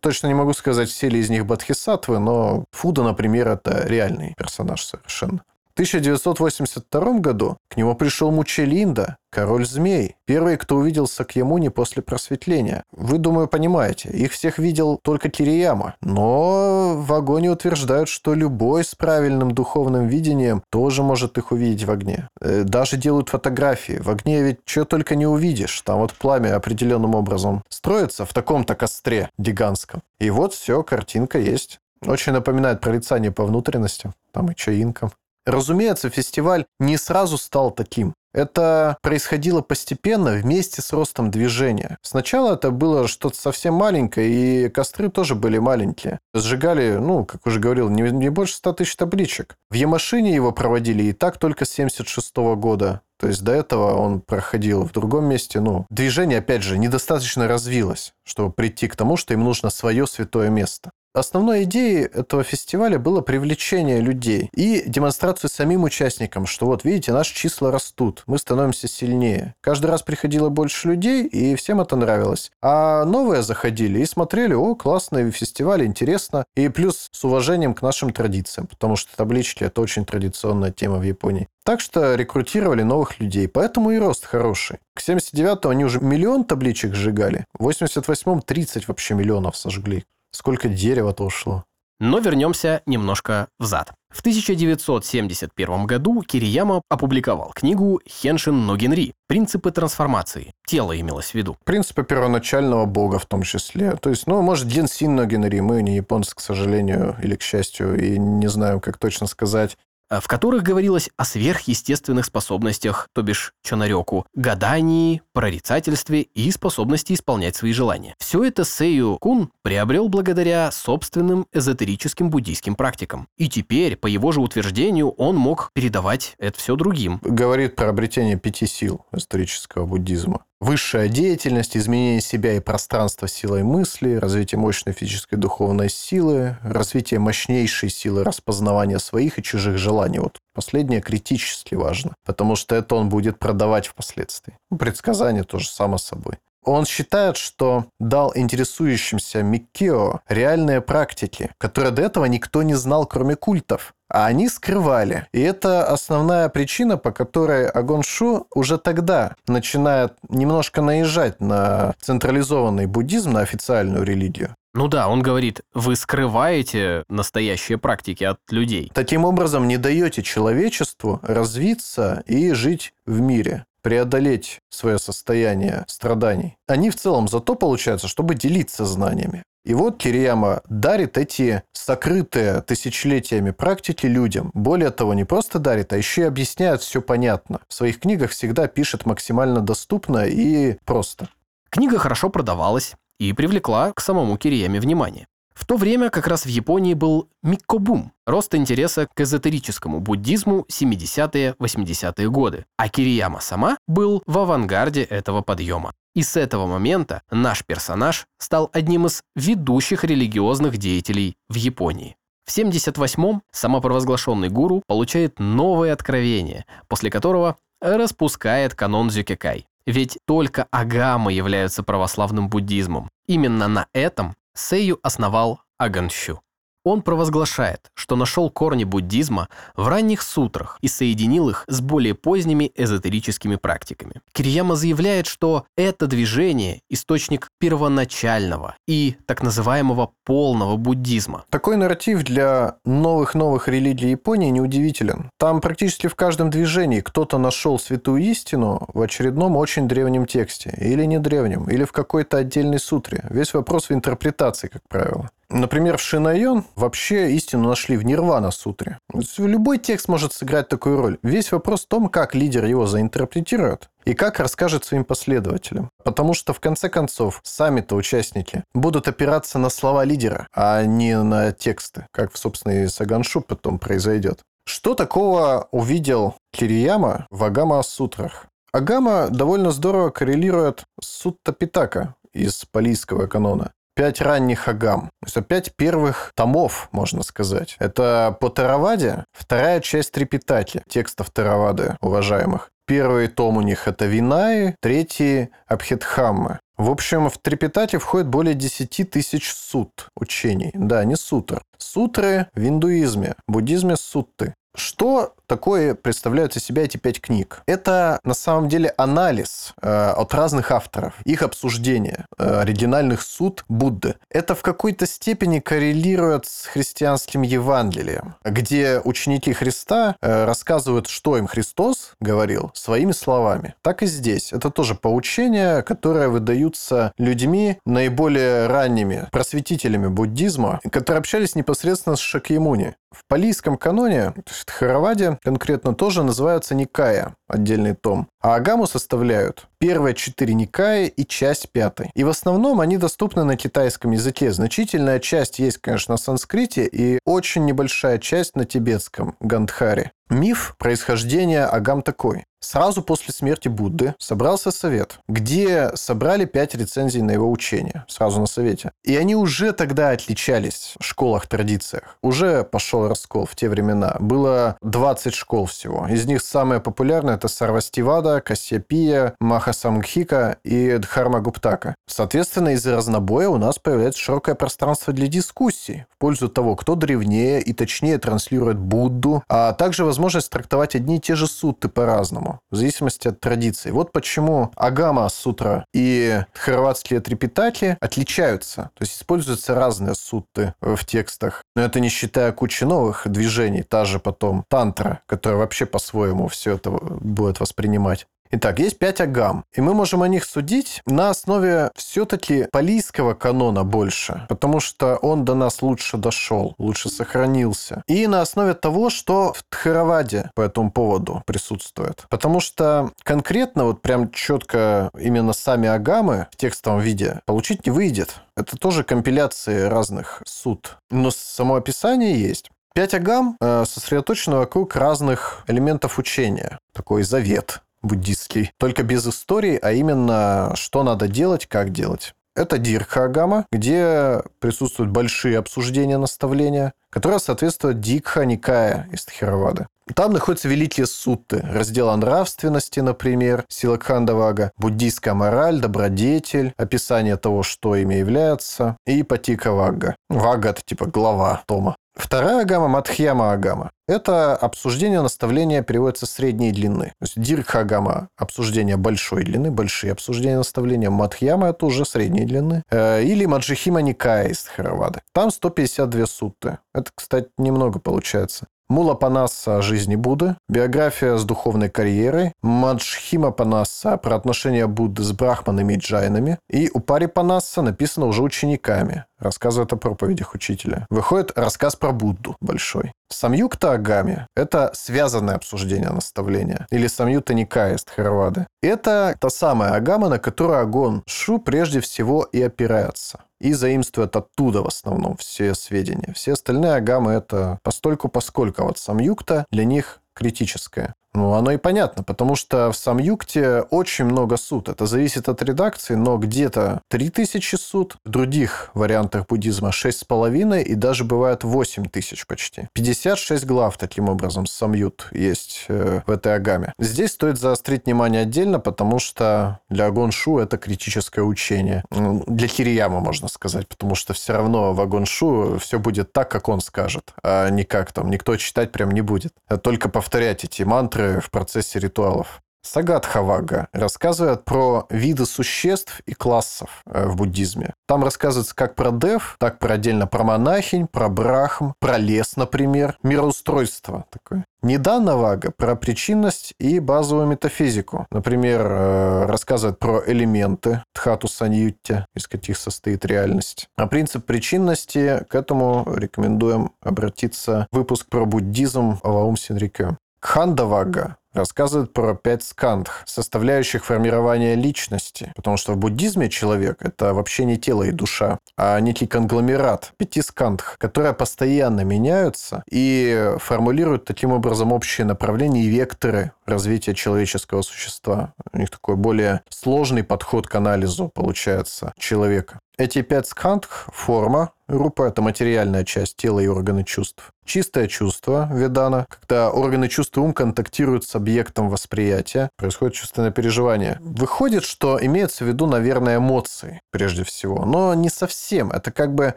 [0.00, 4.84] Точно не могу сказать, все ли из них бодхисаттвы, но Фуда, например, это реальный персонаж
[4.84, 5.42] совершенно.
[5.72, 12.84] В 1982 году к нему пришел Мучелинда, король змей, первый, кто увидел Сакьямуни после просветления.
[12.92, 18.94] Вы, думаю, понимаете, их всех видел только Кирияма, но в огоне утверждают, что любой с
[18.94, 22.28] правильным духовным видением тоже может их увидеть в огне.
[22.42, 23.98] Э, даже делают фотографии.
[23.98, 25.80] В огне ведь что только не увидишь.
[25.80, 30.02] Там вот пламя определенным образом строится в таком-то костре гигантском.
[30.20, 31.80] И вот все, картинка есть.
[32.04, 34.12] Очень напоминает прорицание по внутренности.
[34.32, 35.12] Там и чаинкам.
[35.44, 38.14] Разумеется, фестиваль не сразу стал таким.
[38.34, 41.98] Это происходило постепенно вместе с ростом движения.
[42.00, 46.18] Сначала это было что-то совсем маленькое, и костры тоже были маленькие.
[46.32, 49.56] Сжигали, ну, как уже говорил, не, не больше 100 тысяч табличек.
[49.70, 53.02] В Ямашине его проводили и так только с 76 года.
[53.18, 55.60] То есть до этого он проходил в другом месте.
[55.60, 60.48] Ну, движение, опять же, недостаточно развилось, чтобы прийти к тому, что им нужно свое святое
[60.48, 60.90] место.
[61.14, 67.34] Основной идеей этого фестиваля было привлечение людей и демонстрацию самим участникам, что вот видите, наши
[67.34, 69.54] числа растут, мы становимся сильнее.
[69.60, 72.50] Каждый раз приходило больше людей, и всем это нравилось.
[72.62, 76.46] А новые заходили и смотрели, о, классный фестиваль, интересно.
[76.56, 81.02] И плюс с уважением к нашим традициям, потому что таблички– это очень традиционная тема в
[81.02, 81.46] Японии.
[81.62, 84.78] Так что рекрутировали новых людей, поэтому и рост хороший.
[84.94, 90.04] К 79-му они уже миллион табличек сжигали, в 88-м 30 вообще миллионов сожгли.
[90.32, 91.64] Сколько дерева-то ушло.
[92.00, 93.92] Но вернемся немножко взад.
[94.10, 99.12] В 1971 году Кирияма опубликовал книгу «Хеншин Ногенри.
[99.28, 100.52] Принципы трансформации».
[100.66, 101.56] Тело имелось в виду.
[101.64, 103.94] Принципы первоначального бога в том числе.
[103.96, 105.60] То есть, ну, может, Генсин Ногенри.
[105.60, 109.78] Мы не японцы, к сожалению, или к счастью, и не знаем, как точно сказать.
[110.12, 117.56] Э, в которых говорилось о сверхъестественных способностях, то бишь чонарёку, гадании, прорицательстве и способности исполнять
[117.56, 118.14] свои желания.
[118.18, 123.26] Все это Сэю Кун приобрел благодаря собственным эзотерическим буддийским практикам.
[123.38, 127.18] И теперь, по его же утверждению, он мог передавать это все другим.
[127.22, 130.44] Говорит про обретение пяти сил эзотерического буддизма.
[130.62, 137.18] Высшая деятельность, изменение себя и пространства силой мысли, развитие мощной физической и духовной силы, развитие
[137.18, 140.20] мощнейшей силы распознавания своих и чужих желаний.
[140.20, 144.54] Вот последнее критически важно, потому что это он будет продавать впоследствии.
[144.70, 146.38] Ну, предсказание тоже само собой.
[146.64, 153.34] Он считает, что дал интересующимся Миккио реальные практики, которые до этого никто не знал, кроме
[153.34, 155.26] культов а они скрывали.
[155.32, 163.32] И это основная причина, по которой Агоншу уже тогда начинает немножко наезжать на централизованный буддизм,
[163.32, 164.54] на официальную религию.
[164.74, 168.90] Ну да, он говорит, вы скрываете настоящие практики от людей.
[168.94, 176.56] Таким образом, не даете человечеству развиться и жить в мире преодолеть свое состояние страданий.
[176.66, 179.42] Они в целом зато получаются, чтобы делиться знаниями.
[179.64, 184.50] И вот Кирияма дарит эти сокрытые тысячелетиями практики людям.
[184.54, 187.60] Более того, не просто дарит, а еще и объясняет все понятно.
[187.68, 191.28] В своих книгах всегда пишет максимально доступно и просто.
[191.70, 195.26] Книга хорошо продавалась и привлекла к самому Кирияме внимание.
[195.54, 202.30] В то время как раз в Японии был миккобум, рост интереса к эзотерическому буддизму 70-80-е
[202.30, 205.92] годы, а Кирияма сама был в авангарде этого подъема.
[206.14, 212.16] И с этого момента наш персонаж стал одним из ведущих религиозных деятелей в Японии.
[212.44, 219.66] В 78-м самопровозглашенный гуру получает новое откровение, после которого распускает канон Зюкекай.
[219.86, 223.10] Ведь только агамы являются православным буддизмом.
[223.26, 226.40] Именно на этом Сэйю основал Аганщу.
[226.84, 232.72] Он провозглашает, что нашел корни буддизма в ранних сутрах и соединил их с более поздними
[232.74, 234.20] эзотерическими практиками.
[234.32, 241.44] Кирияма заявляет, что это движение– источник первоначального и так называемого полного буддизма.
[241.50, 245.30] Такой нарратив для новых-новых религий Японии неудивителен.
[245.38, 250.74] Там практически в каждом движении кто-то нашел святую истину в очередном очень древнем тексте.
[250.78, 253.24] Или не древнем, или в какой-то отдельной сутре.
[253.30, 255.30] Весь вопрос в интерпретации, как правило.
[255.52, 258.98] Например, в Шинайон вообще истину нашли в Нирвана сутре.
[259.36, 261.18] Любой текст может сыграть такую роль.
[261.22, 265.90] Весь вопрос в том, как лидер его заинтерпретирует и как расскажет своим последователям.
[266.04, 271.52] Потому что, в конце концов, сами-то участники будут опираться на слова лидера, а не на
[271.52, 274.40] тексты, как, собственно, и Саганшу потом произойдет.
[274.64, 278.46] Что такого увидел Кирияма в Агама-сутрах?
[278.72, 285.10] Агама довольно здорово коррелирует с Сутта Питака из палийского канона пять ранних агам.
[285.20, 287.76] То есть пять первых томов, можно сказать.
[287.78, 292.70] Это по Тараваде вторая часть Трипитаки, текстов Таравады, уважаемых.
[292.86, 296.58] Первый том у них это Винаи, третий Абхидхаммы.
[296.76, 300.72] В общем, в Трипитате входит более 10 тысяч сут учений.
[300.74, 301.62] Да, не сутр.
[301.78, 304.54] Сутры в индуизме, в буддизме сутты.
[304.74, 307.62] Что такое представляют из себя эти пять книг?
[307.66, 314.14] Это на самом деле анализ э, от разных авторов, их обсуждение э, оригинальных суд Будды.
[314.30, 321.46] Это в какой-то степени коррелирует с христианским Евангелием, где ученики Христа э, рассказывают, что им
[321.46, 323.74] Христос говорил своими словами.
[323.82, 324.54] Так и здесь.
[324.54, 332.94] Это тоже поучения, которые выдаются людьми наиболее ранними просветителями буддизма, которые общались непосредственно с Шакьямуни.
[333.12, 338.28] В палийском каноне, то есть Хараваде, конкретно тоже называются Никая, отдельный том.
[338.40, 342.10] А Агаму составляют первые четыре Никаи и часть пятой.
[342.14, 344.50] И в основном они доступны на китайском языке.
[344.52, 350.12] Значительная часть есть, конечно, на санскрите и очень небольшая часть на тибетском, Гандхаре.
[350.28, 352.44] Миф происхождения Агам такой.
[352.62, 358.46] Сразу после смерти Будды собрался совет, где собрали пять рецензий на его учение, сразу на
[358.46, 358.92] совете.
[359.04, 362.16] И они уже тогда отличались в школах, традициях.
[362.22, 364.16] Уже пошел раскол в те времена.
[364.20, 366.06] Было 20 школ всего.
[366.08, 371.96] Из них самая популярная это Сарвастивада, Кассиапия, Махасамгхика и Дхарма Гуптака.
[372.06, 377.60] Соответственно, из-за разнобоя у нас появляется широкое пространство для дискуссий в пользу того, кто древнее
[377.60, 382.76] и точнее транслирует Будду, а также возможность трактовать одни и те же сутты по-разному, в
[382.76, 383.90] зависимости от традиции.
[383.90, 388.90] Вот почему Агама сутра и хорватские трипитаки отличаются.
[388.94, 391.62] То есть используются разные сутты в текстах.
[391.76, 393.82] Но это не считая кучи новых движений.
[393.82, 398.26] Та же потом тантра, которая вообще по-своему все это будет воспринимать.
[398.54, 403.82] Итак, есть пять агам, и мы можем о них судить на основе все-таки палийского канона
[403.82, 408.02] больше, потому что он до нас лучше дошел, лучше сохранился.
[408.06, 412.26] И на основе того, что в Тхараваде по этому поводу присутствует.
[412.28, 418.42] Потому что конкретно, вот прям четко именно сами агамы в текстовом виде получить не выйдет.
[418.54, 420.98] Это тоже компиляции разных суд.
[421.10, 422.70] Но само описание есть.
[422.94, 426.78] Пять агам э, сосредоточены вокруг разных элементов учения.
[426.92, 432.34] Такой завет, буддистский, только без истории, а именно что надо делать, как делать.
[432.54, 439.86] Это Дирха где присутствуют большие обсуждения, наставления, которые соответствуют Дикха Никая из Тхеравады.
[440.14, 447.94] Там находятся великие сутты, раздел о нравственности, например, Силакхандавага, буддийская мораль, добродетель, описание того, что
[447.94, 450.16] ими является, и Патика Вагга.
[450.28, 451.96] Вага– это типа глава тома.
[452.14, 453.90] Вторая агама– Мадхьяма агама.
[454.06, 457.06] Это обсуждение наставления переводится средней длины.
[457.18, 461.10] То есть Дирха агама– обсуждение большой длины, большие обсуждения наставления.
[461.10, 462.82] Мадхьяма– это уже средней длины.
[462.90, 465.20] Э, или Маджихима Никая из Харавады.
[465.32, 466.78] Там 152 сутты.
[466.94, 468.66] Это, кстати, немного получается.
[468.92, 475.32] Мула Панаса о жизни Будды, биография с духовной карьерой, Маджхима Панаса про отношения Будды с
[475.32, 481.06] брахманами и джайнами, и Упари Панаса написано уже учениками, рассказывает о проповедях учителя.
[481.10, 483.12] Выходит рассказ про Будду большой.
[483.28, 488.66] Самюкта Агами– это связанное обсуждение наставления, или Самюта Никая из Тхаравады.
[488.82, 494.82] Это та самая Агама, на которую Агон Шу прежде всего и опирается и заимствует оттуда
[494.82, 496.32] в основном все сведения.
[496.34, 498.82] Все остальные агамы это постольку поскольку.
[498.82, 501.14] Вот сам юкта для них критическое.
[501.34, 504.88] Ну, оно и понятно, потому что в Самюкте очень много суд.
[504.88, 511.24] Это зависит от редакции, но где-то 3000 суд, в других вариантах буддизма 6,5 и даже
[511.24, 512.88] бывает 8 тысяч почти.
[512.92, 516.92] 56 глав, таким образом, Самют есть э, в этой агаме.
[516.98, 522.04] Здесь стоит заострить внимание отдельно, потому что для Агоншу это критическое учение.
[522.10, 526.68] Ну, для Кирияма, можно сказать, потому что все равно в Агоншу все будет так, как
[526.68, 528.30] он скажет, а не как там.
[528.30, 529.54] Никто читать прям не будет.
[529.82, 532.62] Только повторять эти мантры в процессе ритуалов.
[532.84, 537.94] Сагатхавага рассказывает про виды существ и классов э, в буддизме.
[538.08, 543.16] Там рассказывается как про дев, так про отдельно про монахинь, про брахм, про лес, например,
[543.22, 544.64] мироустройство такое.
[544.82, 548.26] Неданавага про причинность и базовую метафизику.
[548.32, 553.88] Например, э, рассказывает про элементы Тхату Саньютте, из каких состоит реальность.
[553.96, 560.16] А принцип причинности, к этому рекомендуем обратиться в выпуск про буддизм Аваум Синрикё.
[560.42, 565.52] Кхандавага рассказывает про пять скандх, составляющих формирование личности.
[565.54, 570.42] Потому что в буддизме человек– это вообще не тело и душа, а некий конгломерат пяти
[570.42, 578.52] скандх, которые постоянно меняются и формулируют таким образом общие направления и векторы развития человеческого существа.
[578.72, 582.80] У них такой более сложный подход к анализу получается человека.
[582.98, 587.51] Эти пять скандх– форма, рупа– это материальная часть тела и органы чувств.
[587.72, 594.18] Чистое чувство, ведана, когда органы чувств и ум контактируют с объектом восприятия, происходит чувственное переживание.
[594.20, 597.86] Выходит, что имеется в виду, наверное, эмоции, прежде всего.
[597.86, 598.90] Но не совсем.
[598.90, 599.54] Это как бы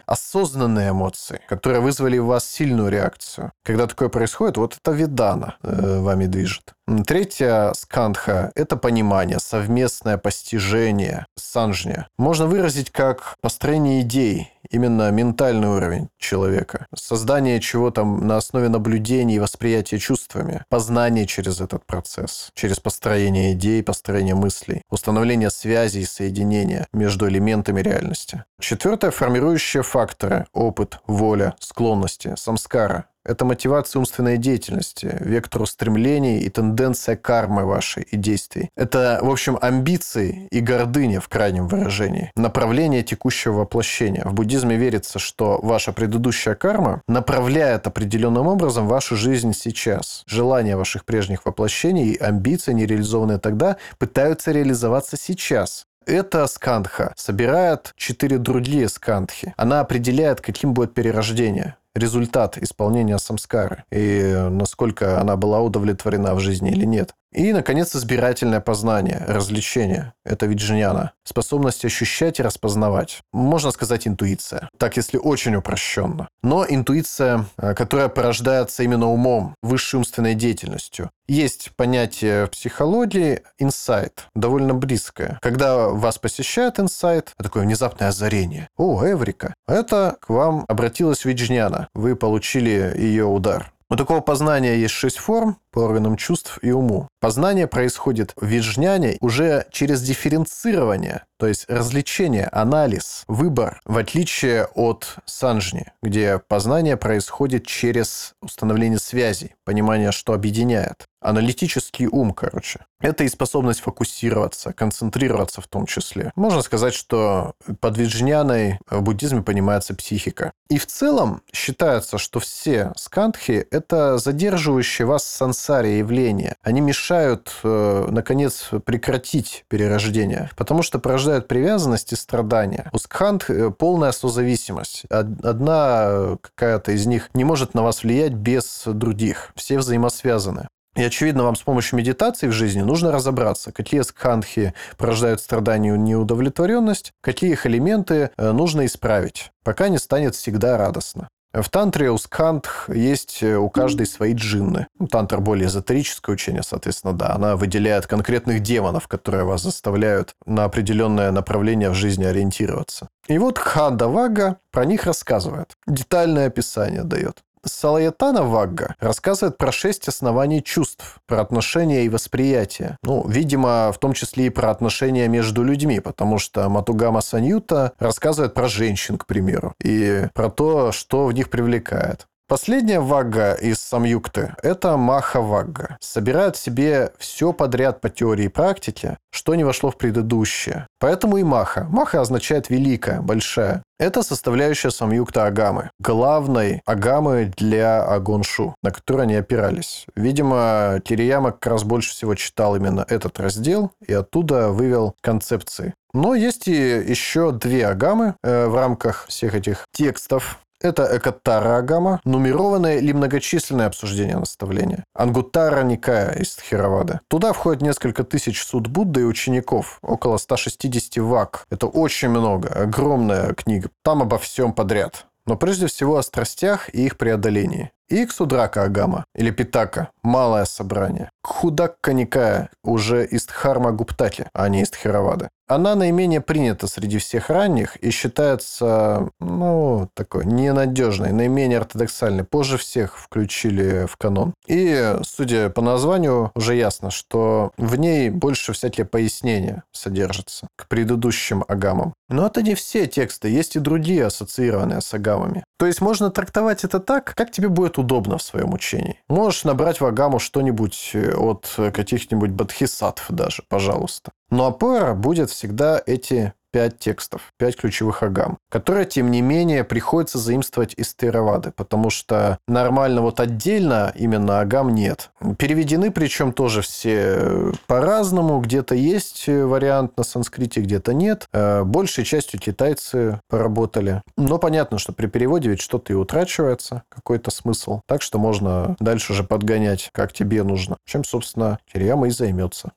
[0.06, 3.52] осознанные эмоции, которые вызвали в вас сильную реакцию.
[3.66, 6.74] Когда такое происходит, вот это ведана э, вами движет.
[7.06, 12.08] Третья скандха– это понимание, совместное постижение, санжня.
[12.18, 16.88] Можно выразить как построение идей, именно ментальный уровень человека.
[16.96, 20.64] Создание чего-то на основе наблюдений восприятия чувствами.
[20.70, 22.52] Познание через этот процесс.
[22.54, 24.82] Через построение идей, построение мыслей.
[24.90, 28.44] Установление связей и соединения между элементами реальности.
[28.60, 30.46] Четвертое– формирующие факторы.
[30.54, 33.06] Опыт, воля, склонности, самскара.
[33.26, 38.70] Это мотивация умственной деятельности, вектор устремлений и тенденция кармы вашей и действий.
[38.76, 42.32] Это, в общем, амбиции и гордыня в крайнем выражении.
[42.36, 44.24] Направление текущего воплощения.
[44.26, 50.24] В буддизме верится, что ваша предыдущая карма направляет определенным образом вашу жизнь сейчас.
[50.28, 55.86] Желания ваших прежних воплощений и амбиции, нереализованные тогда, пытаются реализоваться сейчас.
[56.06, 59.56] Эта скандха собирает четыре другие скандхи.
[59.58, 66.72] Она определяет, каким будет перерождение результат исполнения самскары и насколько она была удовлетворена в жизни
[66.72, 67.16] или нет.
[67.32, 70.14] И, наконец, избирательное познание, развлечение.
[70.24, 71.12] Это виджняна.
[71.24, 73.22] Способность ощущать и распознавать.
[73.34, 74.70] Можно сказать интуиция.
[74.78, 76.30] Так, если очень упрощенно.
[76.44, 81.10] Но интуиция, э, которая порождается именно умом, высшей умственной деятельностью.
[81.28, 85.40] Есть понятие в психологии инсайт, довольно близкое.
[85.42, 88.70] Когда вас посещает инсайт, такое внезапное озарение.
[88.78, 89.54] О, Эврика.
[89.68, 91.90] Это к вам обратилась Виджняна.
[91.94, 93.72] Вы получили ее удар.
[93.88, 97.08] У такого познания есть шесть форм по органам чувств и уму.
[97.20, 105.16] Познание происходит в виджняне уже через дифференцирование, то есть развлечение, анализ, выбор, в отличие от
[105.26, 111.06] санжни, где познание происходит через установление связей, понимание, что объединяет.
[111.22, 112.86] Аналитический ум, короче.
[113.02, 116.32] Это и способность фокусироваться, концентрироваться в том числе.
[116.36, 120.54] Можно сказать, что под виджняной в буддизме понимается психика.
[120.70, 126.56] И в целом считается, что все скандхи– это задерживающие вас сансари явления.
[126.62, 132.90] Они мешают, э, наконец, прекратить перерождение, потому что порождают привязанность и страдания.
[132.94, 135.06] У скханд э, полная созависимость.
[135.10, 139.52] Одна какая-то из них не может на вас влиять без других.
[139.56, 140.68] Все взаимосвязаны.
[140.96, 145.98] И, очевидно, вам с помощью медитации в жизни нужно разобраться, какие скандхи порождают страдания и
[145.98, 151.28] неудовлетворенность, какие их элементы э, нужно исправить, пока не станет всегда радостно.
[151.62, 154.88] В тантре у скандх есть э, у каждой свои джинны.
[155.00, 157.34] Ну, тантра более эзотерическое учение, соответственно, да.
[157.34, 163.08] Она выделяет конкретных демонов, которые вас заставляют на определенное направление в жизни ориентироваться.
[163.28, 165.78] И вот Хада Вага про них рассказывает.
[165.88, 167.45] Детальное описание дает.
[167.66, 172.98] Салаятана Вагга рассказывает про шесть оснований чувств, про отношения и восприятие.
[173.04, 178.54] Ну, видимо, в том числе и про отношения между людьми, потому что Матугама Саньюта рассказывает
[178.54, 182.28] про женщин, к примеру, и про то, что в них привлекает.
[182.48, 185.98] Последняя вагга из самюкты– это маха-вагга.
[186.00, 190.86] Собирает в себе все подряд по теории и практике, что не вошло в предыдущее.
[191.00, 191.88] Поэтому и маха.
[191.90, 193.82] Маха означает великая, большая.
[193.98, 195.90] Это составляющая самюкта агамы.
[196.00, 200.06] Главной агамы для агоншу, на которую они опирались.
[200.16, 205.96] Видимо, Кирияма как раз больше всего читал именно этот раздел и оттуда вывел концепции.
[206.14, 210.60] Но есть и еще две агамы э, в рамках всех этих текстов.
[210.82, 215.04] Это Экатара Агама, нумерованное или многочисленное обсуждение наставления.
[215.14, 217.20] Ангутара Никая из Тхировады.
[217.28, 221.66] Туда входит несколько тысяч суд Будды и учеников, около 160 вак.
[221.70, 223.90] Это очень много, огромная книга.
[224.04, 227.92] Там обо всем подряд но прежде всего о страстях и их преодолении.
[228.08, 228.28] И
[228.76, 231.30] Агама, или Питака, малое собрание.
[231.42, 235.50] Кхудакка Никая, уже из Дхарма Гуптаки, а не из Тхировады.
[235.68, 242.44] Она наименее принята среди всех ранних и считается, ну, такой ненадежной, наименее ортодоксальной.
[242.44, 244.54] Позже всех включили в канон.
[244.68, 251.66] И, судя по названию, уже ясно, что в ней больше всякие пояснения содержатся к предыдущим
[251.68, 252.14] агамам.
[252.30, 255.64] Но это не все тексты, есть и другие, ассоциированные с агамами.
[255.78, 259.20] То есть можно трактовать это так, как тебе будет удобно в своем учении.
[259.28, 264.32] Можешь набрать в агаму что-нибудь от каких-нибудь бодхисаттв даже, пожалуйста.
[264.50, 270.38] Но опора будет всегда эти пять текстов, пять ключевых агам, которые, тем не менее, приходится
[270.38, 275.30] заимствовать из Теравады, потому что нормально вот отдельно именно агам нет.
[275.58, 281.48] Переведены, причем тоже все по-разному, где-то есть вариант на санскрите, где-то нет.
[281.54, 284.22] Э, большей частью китайцы поработали.
[284.36, 288.02] Но понятно, что при переводе ведь что-то и утрачивается, какой-то смысл.
[288.06, 290.98] Так что можно дальше уже подгонять, как тебе нужно.
[291.06, 292.92] Чем, собственно, Кирьяма и займется.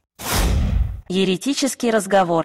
[1.08, 2.44] Еретический разговор.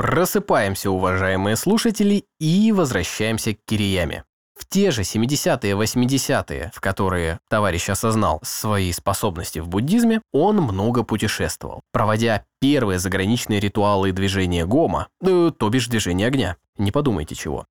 [0.00, 4.24] Просыпаемся, уважаемые слушатели, и возвращаемся к Кирияме.
[4.58, 11.02] В те же 70-е 80-е, в которые товарищ осознал свои способности в буддизме, он много
[11.02, 16.56] путешествовал, проводя первые заграничные ритуалы движения гома, э, то бишь движение огня.
[16.78, 17.66] Не подумайте чего.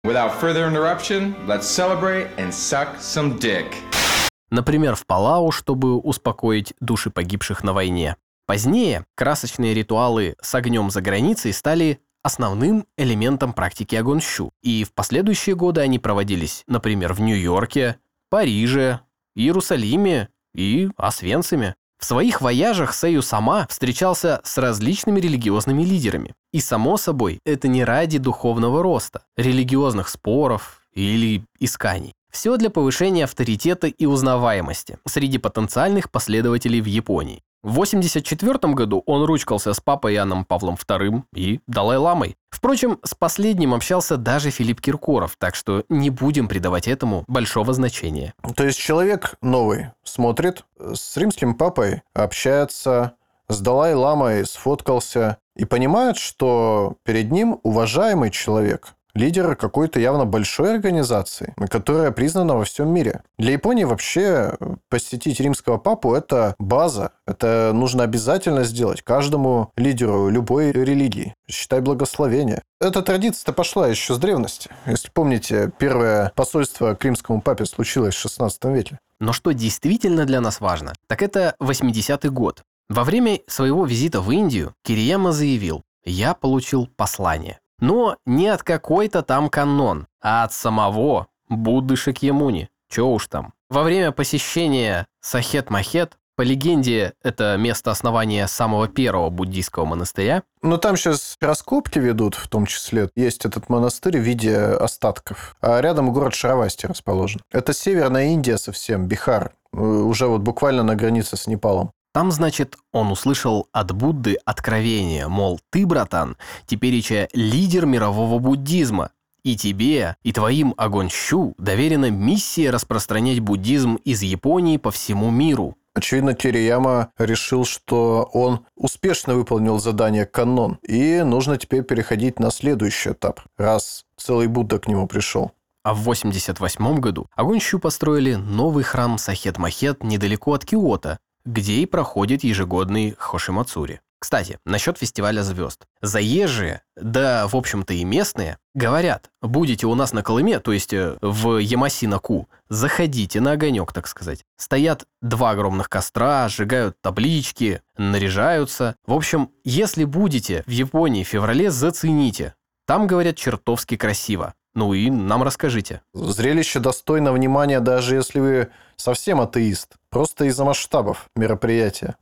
[4.52, 8.18] Например, в Палау, чтобы успокоить души погибших на войне.
[8.46, 14.52] Позднее красочные ритуалы с огнем за границей стали основным элементом практики агонщу.
[14.62, 17.98] И в последующие годы они проводились, например, в Нью-Йорке,
[18.30, 19.02] Париже,
[19.36, 21.76] Иерусалиме и Освенциме.
[22.00, 26.34] В своих вояжах Сэю сама встречался с различными религиозными лидерами.
[26.54, 32.14] И, само собой, это не ради духовного роста, религиозных споров или исканий.
[32.32, 37.42] Все для повышения авторитета и узнаваемости среди потенциальных последователей в Японии.
[37.62, 42.38] В 1984 году он ручкался с папой Иоанном Павлом II и Далай-ламой.
[42.50, 48.34] Впрочем, с последним общался даже Филипп Киркоров, так что не будем придавать этому большого значения.
[48.56, 53.14] То есть человек новый смотрит, с римским папой общается,
[53.50, 61.54] с Далай-ламой сфоткался и понимает, что перед ним уважаемый человек, лидер какой-то явно большой организации,
[61.70, 63.22] которая признана во всем мире.
[63.38, 64.56] Для Японии вообще
[64.90, 67.12] посетить римского папу– это база.
[67.28, 71.36] Это нужно обязательно сделать каждому лидеру любой религии.
[71.50, 72.64] Считай благословение.
[72.80, 74.70] Эта традиция-то пошла еще с древности.
[74.86, 79.00] Если помните, первое посольство к римскому папе случилось в 16 веке.
[79.20, 82.62] Но что действительно для нас важно, так это 80-й год.
[82.88, 87.60] Во время своего визита в Индию Кирияма заявил, я получил послание.
[87.80, 92.70] Но не от какой-то там канон, а от самого Будды Шакьямуни.
[92.90, 93.54] Чё уж там.
[93.70, 100.44] Во время посещения Сахет-Махет, по легенде, это место основания самого первого буддийского монастыря.
[100.62, 103.10] Но там сейчас раскопки ведут, в том числе.
[103.16, 105.58] Есть этот монастырь в виде остатков.
[105.60, 107.42] А рядом город Шаравасти расположен.
[107.52, 109.52] Это северная Индия совсем, Бихар.
[109.74, 111.92] Уже вот буквально на границе с Непалом.
[112.12, 119.12] Там, значит, он услышал от Будды откровение, мол, ты, братан, тепереча лидер мирового буддизма,
[119.44, 125.78] и тебе, и твоим Агонщу доверена миссия распространять буддизм из Японии по всему миру.
[125.94, 133.12] Очевидно, Кирияма решил, что он успешно выполнил задание канон, и нужно теперь переходить на следующий
[133.12, 135.52] этап, раз целый Будда к нему пришел.
[135.84, 141.20] А в 88 году Агонщу построили новый храм Сахет-Махет недалеко от Киото,
[141.50, 144.02] где и проходит ежегодный Хошимацури.
[144.20, 145.88] Кстати, насчет фестиваля звезд.
[146.02, 151.18] Заезжие, да, в общем-то и местные, говорят, будете у нас на Колыме, то есть э,
[151.22, 154.44] в Ямаси-на-Ку, заходите на огонек, так сказать.
[154.58, 158.96] Стоят два огромных костра, сжигают таблички, наряжаются.
[159.08, 162.56] В общем, если будете в Японии в феврале, зацените.
[162.86, 164.54] Там, говорят, чертовски красиво.
[164.76, 166.02] Ну и нам расскажите.
[166.14, 168.70] Зрелище достойно внимания, даже если вы
[169.00, 169.96] совсем атеист.
[170.10, 172.16] Просто из-за масштабов мероприятия.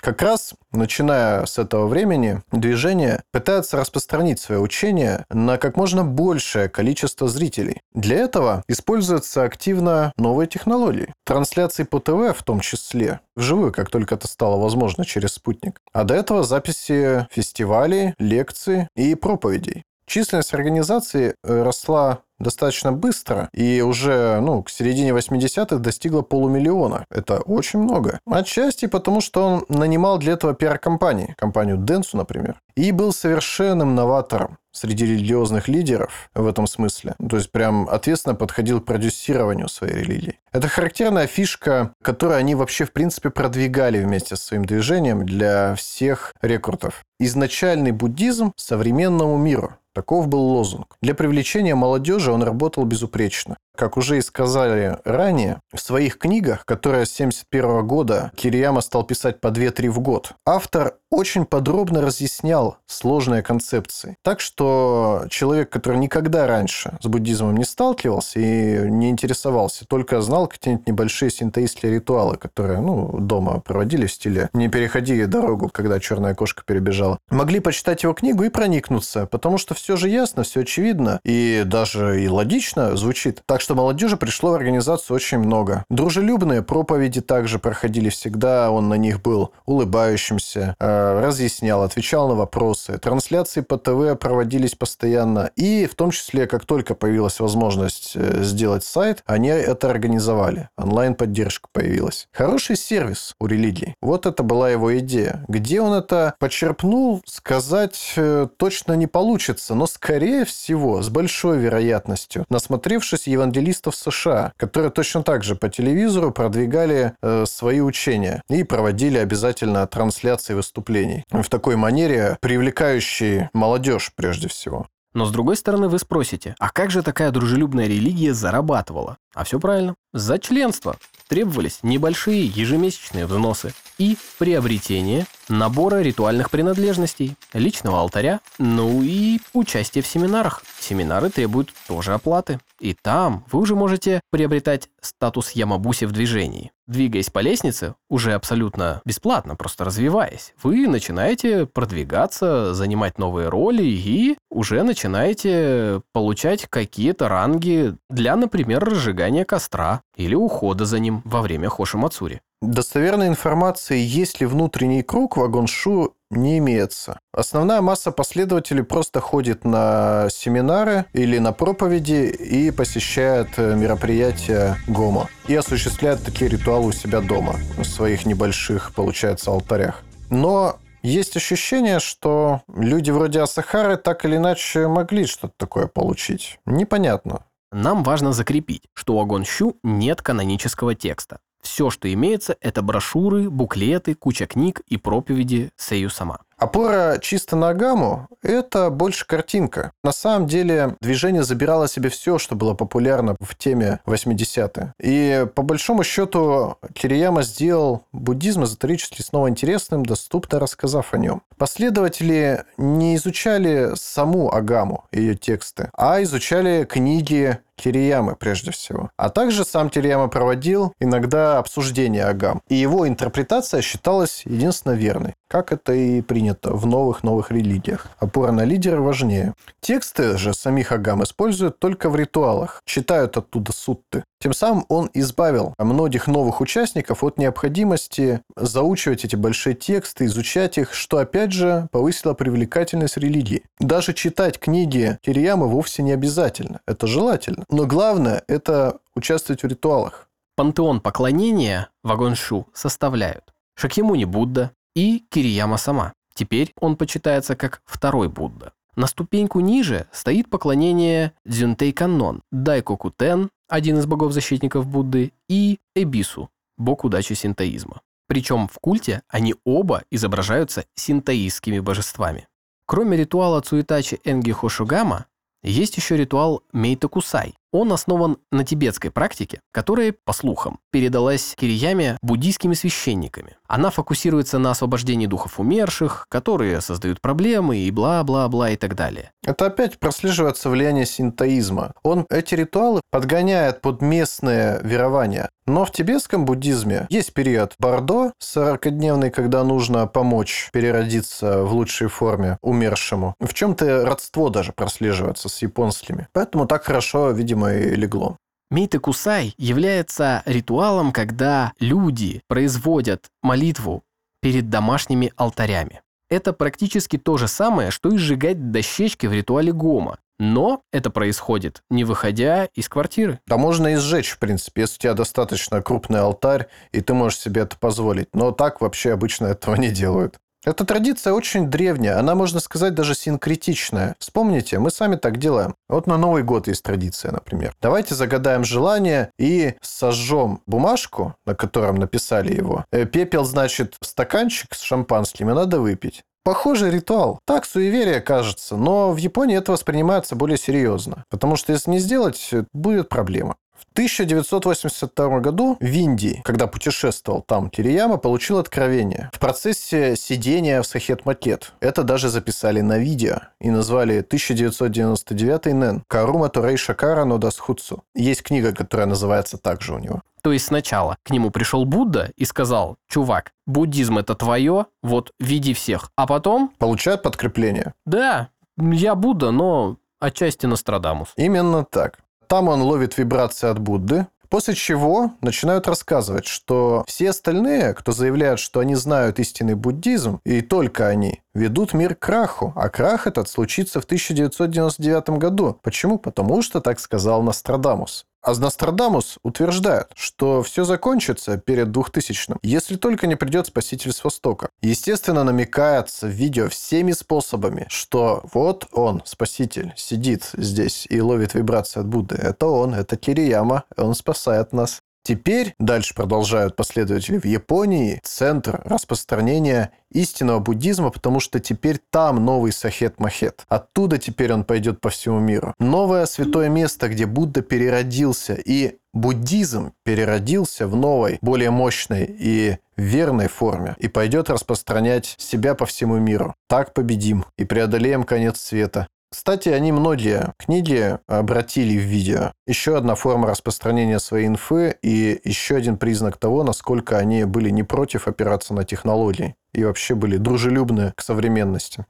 [0.00, 6.68] Как раз, начиная с этого времени, движение пытается распространить свое учение на как можно большее
[6.68, 7.80] количество зрителей.
[7.94, 11.12] Для этого используются активно новые технологии.
[11.24, 15.80] Трансляции по ТВ в том числе, вживую, как только это стало возможно через спутник.
[15.92, 19.82] А до этого записи фестивалей, лекций и проповедей.
[20.06, 27.04] Численность организации э, росла достаточно быстро и уже ну, к середине 80-х достигла полумиллиона.
[27.10, 28.20] Это очень много.
[28.26, 34.58] Отчасти потому, что он нанимал для этого пиар-компании, компанию Денсу, например, и был совершенным новатором
[34.72, 37.16] среди религиозных лидеров в этом смысле.
[37.28, 40.38] То есть прям ответственно подходил к продюсированию своей религии.
[40.52, 46.34] Это характерная фишка, которую они вообще в принципе продвигали вместе с своим движением для всех
[46.42, 47.04] рекрутов.
[47.18, 49.74] Изначальный буддизм современному миру.
[49.94, 50.96] Таков был лозунг.
[51.02, 53.56] Для привлечения молодежи он работал безупречно.
[53.78, 59.40] Как уже и сказали ранее, в своих книгах, которые с 1971 года Кирияма стал писать
[59.40, 64.16] по 2-3 в год, автор очень подробно разъяснял сложные концепции.
[64.22, 70.48] Так что человек, который никогда раньше с буддизмом не сталкивался и не интересовался, только знал
[70.48, 76.34] какие-нибудь небольшие синтоистские ритуалы, которые ну, дома проводили в стиле «не переходи дорогу, когда черная
[76.34, 81.20] кошка перебежала», могли почитать его книгу и проникнуться, потому что все же ясно, все очевидно
[81.24, 83.42] и даже и логично звучит.
[83.46, 85.84] Так что молодежи пришло в организацию очень много.
[85.90, 92.98] Дружелюбные проповеди также проходили всегда, он на них был улыбающимся, э, разъяснял, отвечал на вопросы.
[92.98, 95.50] Трансляции по ТВ проводились постоянно.
[95.56, 100.68] И в том числе, как только появилась возможность э, сделать сайт, они это организовали.
[100.76, 102.28] Онлайн-поддержка появилась.
[102.32, 103.94] Хороший сервис у религии.
[104.00, 105.44] Вот это была его идея.
[105.48, 112.44] Где он это почерпнул, сказать э, точно не получится, но скорее всего, с большой вероятностью,
[112.48, 113.26] насмотревшись
[113.58, 119.86] евангелистов США, которые точно так же по телевизору продвигали э, свои учения и проводили обязательно
[119.86, 124.86] трансляции выступлений в такой манере, привлекающей молодежь прежде всего.
[125.14, 129.16] Но с другой стороны вы спросите, а как же такая дружелюбная религия зарабатывала?
[129.34, 129.94] А все правильно.
[130.12, 130.96] За членство
[131.28, 140.06] требовались небольшие ежемесячные взносы и приобретение набора ритуальных принадлежностей, личного алтаря, ну и участие в
[140.06, 140.62] семинарах.
[140.80, 142.60] Семинары требуют тоже оплаты.
[142.80, 146.70] И там вы уже можете приобретать статус Ямабуси в движении.
[146.86, 154.38] Двигаясь по лестнице, уже абсолютно бесплатно, просто развиваясь, вы начинаете продвигаться, занимать новые роли и
[154.48, 161.68] уже начинаете получать какие-то ранги для, например, разжигания костра или ухода за ним во время
[161.68, 162.40] Хоши Мацури.
[162.60, 167.20] Достоверной информации, есть ли внутренний круг вагон-шу, не имеется.
[167.32, 175.28] Основная масса последователей просто ходит на семинары или на проповеди и посещает э, мероприятия ГОМа.
[175.46, 180.02] И осуществляет такие ритуалы у себя дома, в своих небольших, получается, алтарях.
[180.28, 186.58] Но есть ощущение, что люди вроде Асахары так или иначе могли что-то такое получить.
[186.66, 187.44] Непонятно.
[187.70, 191.40] Нам важно закрепить, что у Агонщу нет канонического текста.
[191.60, 196.38] Все, что имеется, это брошюры, буклеты, куча книг и проповеди Сейю сама.
[196.58, 199.92] Опора чисто на гамму– это больше картинка.
[200.02, 204.92] На самом деле движение забирало себе все, что было популярно в теме 80-е.
[205.00, 211.42] И по большому счету Кирияма сделал буддизм эзотерически снова интересным, доступно рассказав о нем.
[211.58, 219.10] Последователи не изучали саму Агаму, ее тексты, а изучали книги Кириямы прежде всего.
[219.16, 222.60] А также сам Кирияма проводил иногда обсуждение Агам.
[222.68, 228.06] И его интерпретация считалась единственно верной как это и принято в новых-новых религиях.
[228.18, 229.54] Опора на лидера важнее.
[229.80, 234.24] Тексты же самих Агам используют только в ритуалах, читают оттуда сутты.
[234.40, 240.94] Тем самым он избавил многих новых участников от необходимости заучивать эти большие тексты, изучать их,
[240.94, 243.64] что опять же повысило привлекательность религии.
[243.80, 246.80] Даже читать книги Кириямы вовсе не обязательно.
[246.86, 247.64] Это желательно.
[247.68, 250.28] Но главное– это участвовать в ритуалах.
[250.54, 256.12] Пантеон поклонения вагоншу составляют Шакьямуни Будда, и Кирияма сама.
[256.34, 258.72] Теперь он почитается как второй Будда.
[258.96, 266.50] На ступеньку ниже стоит поклонение Дзюнтей Каннон, Дайкоку Тен, один из богов-защитников Будды, и Эбису,
[266.76, 268.00] бог удачи синтоизма.
[268.26, 272.48] Причем в культе они оба изображаются синтоистскими божествами.
[272.86, 275.26] Кроме ритуала Цуитачи Энги Хошугама,
[275.62, 277.57] есть еще ритуал Мейтокусай.
[277.72, 283.56] Он основан на тибетской практике, которая, по слухам, передалась Кирияме буддийскими священниками.
[283.66, 289.32] Она фокусируется на освобождении духов умерших, которые создают проблемы и бла-бла-бла и так далее.
[289.44, 291.92] Это опять прослеживается влияние синтоизма.
[292.02, 295.50] Он эти ритуалы подгоняет под местные верования.
[295.66, 302.56] Но в тибетском буддизме есть период Бордо, 40-дневный, когда нужно помочь переродиться в лучшей форме
[302.62, 303.34] умершему.
[303.38, 306.28] В чем-то родство даже прослеживается с японскими.
[306.32, 308.36] Поэтому так хорошо, видимо, и легло.
[308.70, 314.02] Мейте Кусай является ритуалом, когда люди производят молитву
[314.42, 316.02] перед домашними алтарями.
[316.28, 320.18] Это практически то же самое, что и сжигать дощечки в ритуале Гома.
[320.38, 323.40] Но это происходит, не выходя из квартиры.
[323.46, 327.40] Да можно и сжечь, в принципе, если у тебя достаточно крупный алтарь, и ты можешь
[327.40, 328.28] себе это позволить.
[328.34, 330.38] Но так вообще обычно этого не делают.
[330.64, 334.16] Эта традиция очень древняя, она, можно сказать, даже синкретичная.
[334.18, 335.74] Вспомните, мы сами так делаем.
[335.88, 337.74] Вот на Новый год есть традиция, например.
[337.80, 342.84] Давайте загадаем желание и сожжем бумажку, на котором написали его.
[342.90, 346.22] Э, Пепел, значит, стаканчик с шампанским, и надо выпить.
[346.48, 347.40] Похожий ритуал.
[347.44, 351.24] Так суеверие кажется, но в Японии это воспринимается более серьезно.
[351.28, 353.56] Потому что если не сделать, будет проблема.
[353.78, 359.30] В 1982 году в Индии, когда путешествовал там Кирияма, получил откровение.
[359.32, 361.72] В процессе сидения в Сахет-Макет.
[361.80, 366.02] Это даже записали на видео и назвали 1999 Нен.
[366.08, 368.04] Карума Турей Шакара Нодасхуцу.
[368.14, 370.22] Есть книга, которая называется также у него.
[370.42, 375.74] То есть сначала к нему пришел Будда и сказал, чувак, буддизм это твое, вот веди
[375.74, 376.10] всех.
[376.16, 377.94] А потом, Получают подкрепление.
[378.06, 381.30] да, я Будда, но отчасти Нострадамус.
[381.36, 382.18] Именно так.
[382.48, 388.58] Там он ловит вибрации от Будды, после чего начинают рассказывать, что все остальные, кто заявляют,
[388.58, 393.50] что они знают истинный буддизм, и только они, ведут мир к краху, а крах этот
[393.50, 395.78] случится в 1999 году.
[395.82, 396.18] Почему?
[396.18, 398.24] Потому что так сказал Нострадамус.
[398.48, 404.70] А Нострадамус утверждает, что все закончится перед 2000-м, если только не придет Спаситель с Востока.
[404.80, 412.00] Естественно, намекается в видео всеми способами, что вот он, Спаситель, сидит здесь и ловит вибрации
[412.00, 412.36] от Будды.
[412.36, 415.02] Это он, это Кирияма, он спасает нас.
[415.28, 422.72] Теперь, дальше продолжают последователи в Японии, центр распространения истинного буддизма, потому что теперь там новый
[422.72, 423.66] Сахет-Махет.
[423.68, 425.74] Оттуда теперь он пойдет по всему миру.
[425.78, 433.48] Новое святое место, где Будда переродился, и буддизм переродился в новой, более мощной и верной
[433.48, 436.54] форме, и пойдет распространять себя по всему миру.
[436.68, 439.08] Так победим и преодолеем конец света.
[439.30, 442.52] Кстати, они многие книги обратили в видео.
[442.66, 447.82] Еще одна форма распространения своей инфы и еще один признак того, насколько они были не
[447.82, 452.06] против опираться на технологии и вообще были дружелюбны к современности.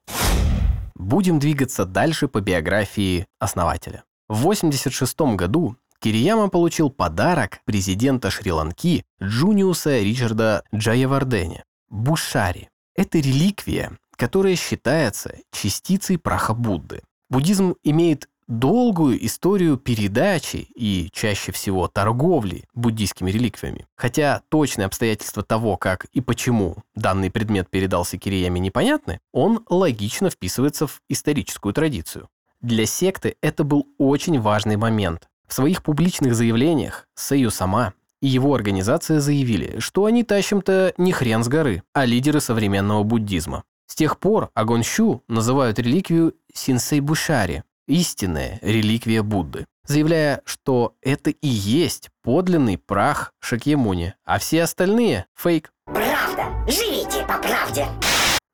[0.94, 4.04] Будем двигаться дальше по биографии основателя.
[4.28, 12.68] В 86 году Кирияма получил подарок президента Шри-Ланки Джуниуса Ричарда Джаявардене– Бушари.
[12.94, 17.02] Это реликвия, которая считается частицей праха Будды.
[17.30, 23.86] Буддизм имеет долгую историю передачи и чаще всего торговли буддийскими реликвиями.
[23.96, 30.86] Хотя точные обстоятельства того, как и почему данный предмет передался Кирияме непонятны, он логично вписывается
[30.86, 32.28] в историческую традицию.
[32.62, 35.28] Для секты это был очень важный момент.
[35.46, 41.44] В своих публичных заявлениях Сэйю сама и его организация заявили, что они тащим-то не хрен
[41.44, 43.64] с горы, а лидеры современного буддизма.
[43.88, 51.48] С тех пор Агонщу называют реликвию Синсей Бушари– истинная реликвия Будды, заявляя, что это и
[51.48, 55.72] есть подлинный прах Шакьямуни, а все остальные– фейк.
[55.86, 57.86] Правда, живите по правде.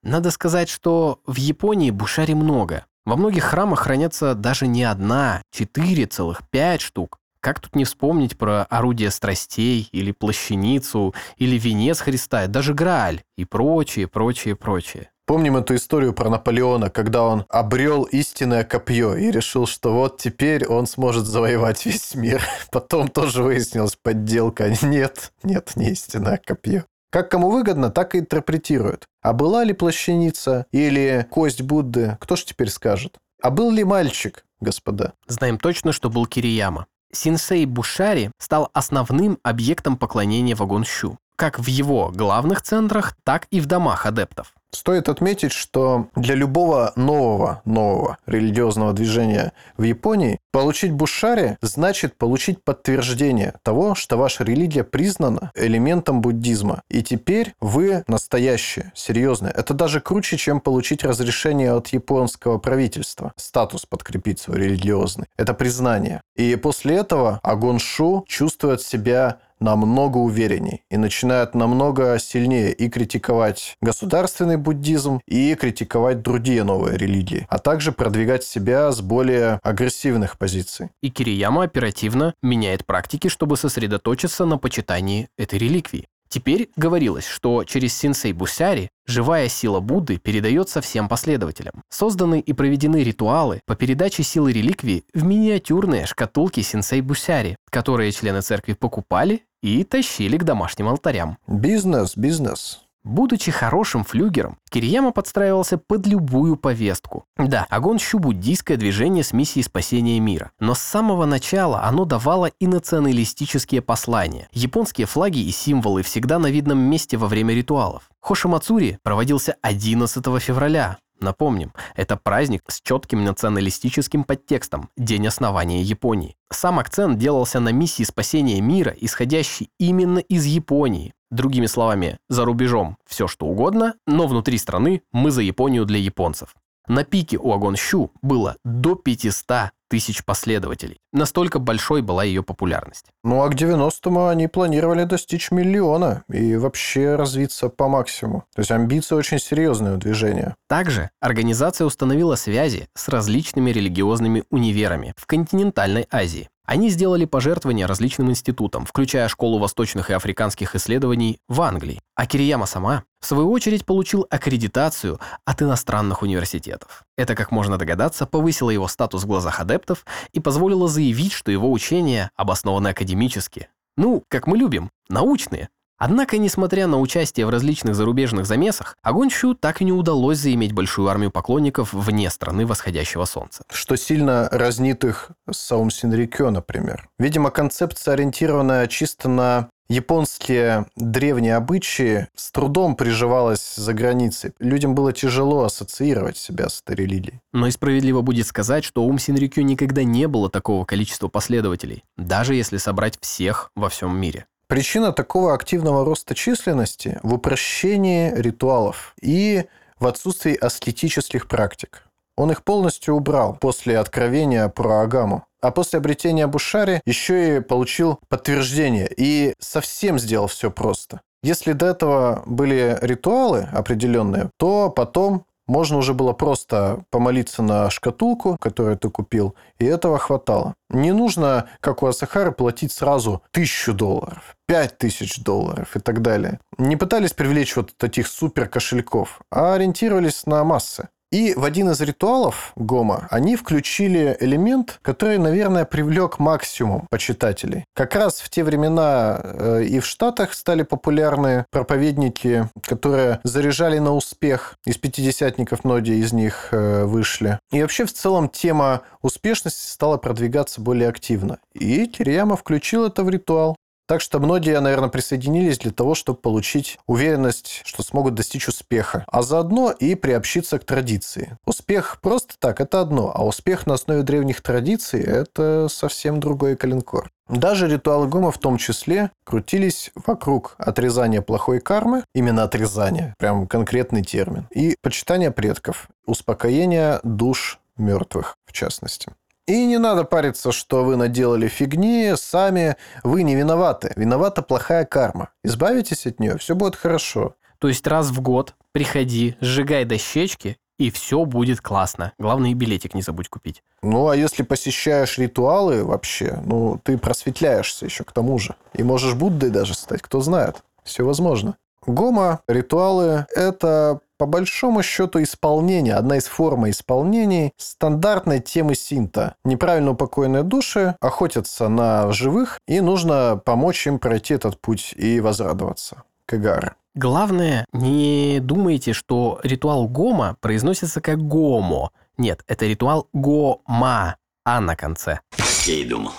[0.05, 2.87] Надо сказать, что в Японии бушари много.
[3.05, 7.18] Во многих храмах хранятся даже не одна, четыре целых пять штук.
[7.41, 13.45] Как тут не вспомнить про орудие страстей, или плащаницу, или венец Христа, даже Грааль, и
[13.45, 15.11] прочее, прочее, прочее.
[15.27, 20.66] Помним эту историю про Наполеона, когда он обрел истинное копье и решил, что вот теперь
[20.66, 22.43] он сможет завоевать весь мир.
[22.70, 24.75] Потом тоже выяснилась подделка.
[24.83, 26.85] Нет, нет, не истинное копье.
[27.11, 29.07] Как кому выгодно, так и интерпретируют.
[29.22, 33.16] А была ли плащаница или кость Будды, кто ж теперь скажет?
[33.41, 35.14] А был ли мальчик, господа?
[35.27, 36.87] Знаем точно, что был Кирияма.
[37.12, 43.66] Синсей Бушари стал основным объектом поклонения Вагонщу, как в его главных центрах, так и в
[43.66, 44.55] домах адептов.
[44.74, 52.62] Стоит отметить, что для любого нового, нового религиозного движения в Японии получить бушари значит получить
[52.64, 56.82] подтверждение того, что ваша религия признана элементом буддизма.
[56.91, 59.53] И теперь вы настоящие, серьезные.
[59.53, 63.32] Это даже круче, чем получить разрешение от японского правительства.
[63.37, 65.26] Статус подкрепить свой религиозный.
[65.37, 66.20] Это признание.
[66.35, 74.57] И после этого Агоншу чувствует себя намного уверенней и начинает намного сильнее и критиковать государственный
[74.57, 80.91] буддизм, и критиковать другие новые религии, а также продвигать себя с более агрессивных позиций.
[81.03, 86.07] И Кирияма оперативно меняет практики, чтобы сосредоточиться на почитании этой реликвии.
[86.35, 91.85] Теперь говорилось, что через синсей Бусяри живая сила Будды передается всем последователям.
[91.91, 98.41] Созданы и проведены ритуалы по передаче силы реликвии в миниатюрные шкатулки синсей Бусяри, которые члены
[98.41, 101.39] церкви покупали и тащили к домашним алтарям.
[101.47, 102.84] Бизнес, бизнес.
[103.05, 107.27] Будучи хорошим флюгером, Кирияма подстраивался под любую повестку.
[107.37, 110.53] Да, Агон Щу– буддийское движение с миссией спасения мира.
[110.59, 114.49] Но с самого начала оно давало и националистические послания.
[114.53, 118.09] Японские флаги и символы всегда на видном месте во время ритуалов.
[118.21, 126.37] Хошимацури проводился 11 февраля, Напомним, это праздник с четким националистическим подтекстом– День основания Японии.
[126.53, 131.14] Сам акцент делался на миссии спасения мира, исходящей именно из Японии.
[131.31, 136.55] Другими словами, за рубежом все что угодно, но внутри страны мы за Японию для японцев.
[136.89, 140.99] На пике у Агонщу было до 500 тысяч последователей.
[141.12, 143.07] Настолько большой была ее популярность.
[143.22, 148.45] Ну а к 90-му они планировали достичь миллиона и вообще развиться по максимуму.
[148.55, 150.57] То есть амбиции очень серьезное движение.
[150.68, 156.49] Также организация установила связи с различными религиозными универами в континентальной Азии.
[156.66, 162.01] Они сделали пожертвования различным институтам, включая Школу восточных и африканских исследований в Англии.
[162.14, 167.05] А Кирияма сама, в свою очередь, получил аккредитацию от иностранных университетов.
[167.16, 171.72] Это, как можно догадаться, повысило его статус в глазах адептов и позволило заявить, что его
[171.72, 173.68] учения обоснованы академически.
[173.97, 175.70] Ну, как мы любим, научные.
[175.97, 181.09] Однако, несмотря на участие в различных зарубежных замесах, Агонщу так и не удалось заиметь большую
[181.09, 183.64] армию поклонников вне страны восходящего солнца.
[183.72, 187.09] Что сильно разнит их с Саум Синрикё, например.
[187.18, 194.53] Видимо, концепция, ориентированная чисто на японские древние обычаи, с трудом приживалась за границей.
[194.59, 197.41] Людям было тяжело ассоциировать себя с этой религией.
[197.53, 202.05] Но и справедливо будет сказать, что у Ум Синрикё никогда не было такого количества последователей,
[202.16, 204.47] даже если собрать всех во всем мире.
[204.66, 209.66] Причина такого активного роста численности в упрощении ритуалов и
[209.99, 212.05] в отсутствии аскетических практик.
[212.37, 215.47] Он их полностью убрал после откровения про Агаму.
[215.65, 221.23] А после обретения Бушари еще и получил подтверждение и совсем сделал все просто.
[221.43, 228.59] Если до этого были ритуалы определенные, то потом можно уже было просто помолиться на шкатулку,
[228.61, 230.75] которую ты купил, и этого хватало.
[230.91, 236.61] Не нужно, как у Асахары, платить сразу тысячу долларов, пять тысяч долларов и так далее.
[236.77, 241.09] Не пытались привлечь вот таких супер кошельков, а ориентировались на массы.
[241.35, 247.87] И в один из ритуалов Гома они включили элемент, который, наверное, привлек максимум почитателей.
[247.93, 254.14] Как раз в те времена э, и в Штатах стали популярны проповедники, которые заряжали на
[254.14, 254.76] успех.
[254.87, 257.59] Из пятидесятников многие из них э, вышли.
[257.72, 261.59] И вообще в целом тема успешности стала продвигаться более активно.
[261.72, 263.74] И Кирияма включил это в ритуал.
[264.07, 269.43] Так что многие, наверное, присоединились для того, чтобы получить уверенность, что смогут достичь успеха, а
[269.43, 271.57] заодно и приобщиться к традиции.
[271.65, 277.31] Успех просто так– это одно, а успех на основе древних традиций– это совсем другой калинкор.
[277.49, 284.23] Даже ритуалы Гома в том числе крутились вокруг отрезания плохой кармы, именно отрезания, прям конкретный
[284.23, 289.33] термин, и почитания предков, успокоения душ мертвых в частности.
[289.67, 294.12] И не надо париться, что вы наделали фигни, сами вы не виноваты.
[294.15, 295.49] Виновата плохая карма.
[295.62, 297.57] Избавитесь от нее, все будет хорошо.
[297.79, 302.33] То есть раз в год приходи, сжигай дощечки, и все будет классно.
[302.39, 303.83] Главное, и билетик не забудь купить.
[304.03, 308.77] Ну, а если посещаешь ритуалы вообще, ну, ты просветляешься еще к тому же.
[308.93, 310.83] И можешь Буддой даже стать, кто знает.
[311.05, 311.77] Все возможно.
[312.07, 319.57] Гома, ритуалы– это по большому счету исполнение, одна из форм исполнений стандартной темы синта.
[319.64, 326.22] Неправильно упокоенные души охотятся на живых, и нужно помочь им пройти этот путь и возрадоваться.
[326.47, 326.95] Кагары.
[327.14, 332.11] Главное, не думайте, что ритуал Гома произносится как Гомо.
[332.37, 335.41] Нет, это ритуал Гома, а на конце.
[335.87, 336.32] Я и думал.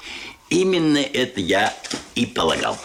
[0.49, 1.73] Именно это я
[2.13, 2.75] и полагал.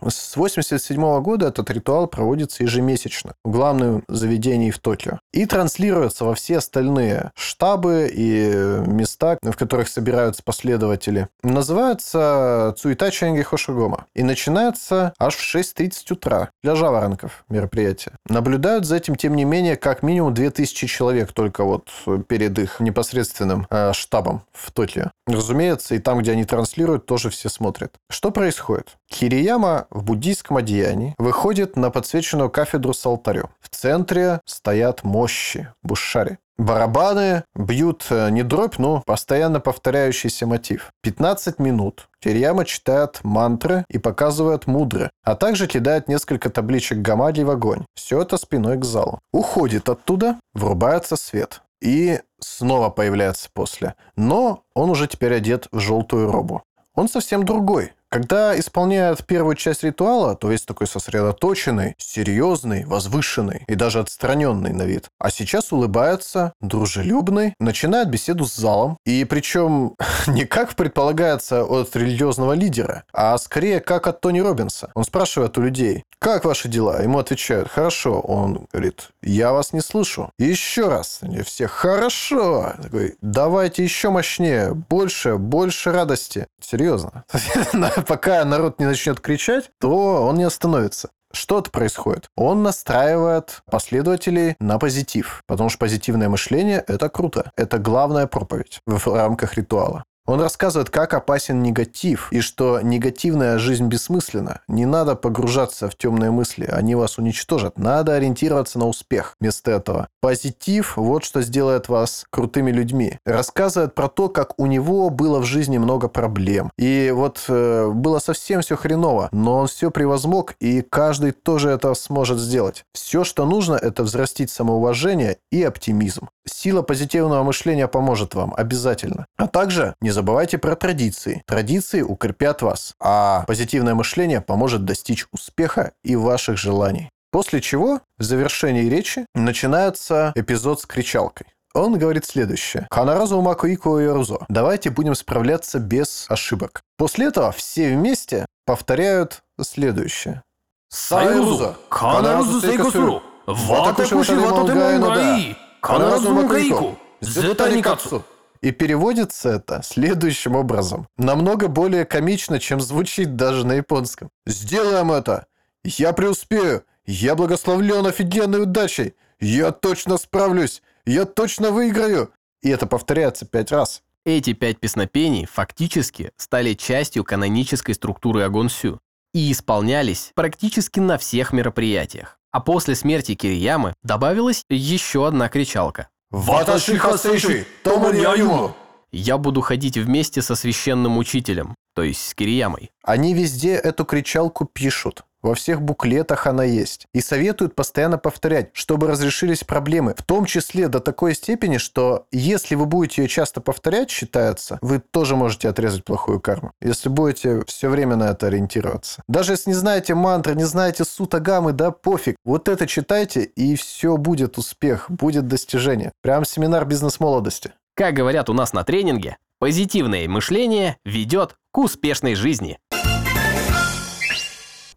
[0.00, 6.34] С 1987 года этот ритуал проводится ежемесячно в главном заведении в Токио и транслируется во
[6.34, 11.28] все остальные штабы и места, в которых собираются последователи.
[11.42, 18.14] Называется Цуита Чанги Хошигома и начинается аж в 6.30 утра для жаворонков мероприятие.
[18.28, 21.90] Наблюдают за этим, тем не менее, как минимум 2000 человек только вот
[22.28, 25.10] перед их непосредственным э, штабом в Токио.
[25.26, 27.94] Разумеется, и там, где они транслируют, тоже все смотрят.
[28.08, 28.96] Что происходит?
[29.08, 33.50] Кирияма в буддийском одеянии выходит на подсвеченную кафедру с алтарем.
[33.60, 36.38] В центре стоят мощи, бушари.
[36.58, 40.90] Барабаны бьют э, не дробь, но постоянно повторяющийся мотив.
[41.02, 47.50] 15 минут Кирьяма читает мантры и показывает мудры, а также кидает несколько табличек гамади в
[47.50, 47.84] огонь.
[47.94, 49.20] Все это спиной к залу.
[49.32, 51.62] Уходит оттуда, врубается свет.
[51.80, 53.94] И снова появляется после.
[54.16, 56.64] Но он уже теперь одет в желтую робу.
[56.96, 57.92] Он совсем другой.
[58.10, 64.82] Когда исполняют первую часть ритуала, то есть такой сосредоточенный, серьезный, возвышенный и даже отстраненный на
[64.82, 65.10] вид.
[65.18, 68.98] А сейчас улыбается, дружелюбный, начинает беседу с залом.
[69.04, 69.94] И причем
[70.26, 74.90] не как предполагается от религиозного лидера, а скорее как от Тони Робинса.
[74.94, 77.00] Он спрашивает у людей, как ваши дела?
[77.00, 78.20] Ему отвечают, хорошо.
[78.20, 80.32] Он говорит, я вас не слышу.
[80.38, 81.18] Еще раз.
[81.22, 82.72] Они все, хорошо.
[82.82, 86.46] Такой, давайте еще мощнее, больше, больше радости.
[86.60, 87.24] Серьезно.
[88.06, 91.10] Пока народ не начнет кричать, то он не остановится.
[91.32, 92.30] Что-то происходит.
[92.36, 95.42] Он настраивает последователей на позитив.
[95.46, 97.52] Потому что позитивное мышление– это круто.
[97.56, 100.04] Это главная проповедь в рамках ритуала.
[100.28, 104.60] Он рассказывает, как опасен негатив, и что негативная жизнь бессмысленна.
[104.68, 107.78] Не надо погружаться в темные мысли, они вас уничтожат.
[107.78, 110.08] Надо ориентироваться на успех вместо этого.
[110.20, 113.18] Позитив– вот что сделает вас крутыми людьми.
[113.24, 116.72] Рассказывает про то, как у него было в жизни много проблем.
[116.76, 121.94] И вот э, было совсем все хреново, но он все превозмог, и каждый тоже это
[121.94, 122.84] сможет сделать.
[122.92, 126.28] Все, что нужно, это взрастить самоуважение и оптимизм.
[126.46, 129.26] Сила позитивного мышления поможет вам обязательно.
[129.38, 131.42] А также не забывайте про традиции.
[131.46, 137.08] Традиции укрепят вас, а позитивное мышление поможет достичь успеха и ваших желаний.
[137.30, 141.46] После чего в завершении речи начинается эпизод с кричалкой.
[141.72, 142.88] Он говорит следующее.
[142.90, 144.38] Ханаразу маку ико йорузо.
[144.48, 146.82] Давайте будем справляться без ошибок.
[146.96, 150.42] После этого все вместе повторяют следующее.
[150.88, 158.24] Союзу, канарузу сейкосуру, ватакуши вататему гаи, канаразу макаику, зетаникацу.
[158.60, 161.06] И переводится это следующим образом.
[161.16, 164.30] Намного более комично, чем звучит даже на японском.
[164.46, 165.46] «Сделаем это!
[165.84, 166.84] Я преуспею!
[167.06, 169.14] Я благословлен офигенной удачей!
[169.40, 170.82] Я точно справлюсь!
[171.06, 172.32] Я точно выиграю!»
[172.62, 174.02] И это повторяется пять раз.
[174.24, 179.00] Эти пять песнопений фактически стали частью канонической структуры Агонсю
[179.32, 182.38] и исполнялись практически на всех мероприятиях.
[182.50, 186.08] А после смерти Кириямы добавилась еще одна кричалка.
[186.30, 188.74] «Ваташи хасэши, томарьяюмо!»
[189.10, 192.90] Я буду ходить вместе со священным учителем, то есть с Кириямой.
[193.02, 195.24] Они везде эту кричалку пишут.
[195.42, 197.06] Во всех буклетах она есть.
[197.14, 200.14] И советуют постоянно повторять, чтобы разрешились проблемы.
[200.16, 204.98] В том числе до такой степени, что если вы будете ее часто повторять, считается, вы
[204.98, 206.72] тоже можете отрезать плохую карму.
[206.80, 209.22] Если будете все время на это ориентироваться.
[209.28, 212.36] Даже если не знаете мантры, не знаете сутагамы, да пофиг.
[212.44, 216.12] Вот это читайте, и все будет успех, будет достижение.
[216.22, 217.72] Прям семинар бизнес-молодости.
[217.94, 222.78] Как говорят у нас на тренинге, позитивное мышление ведет к успешной жизни.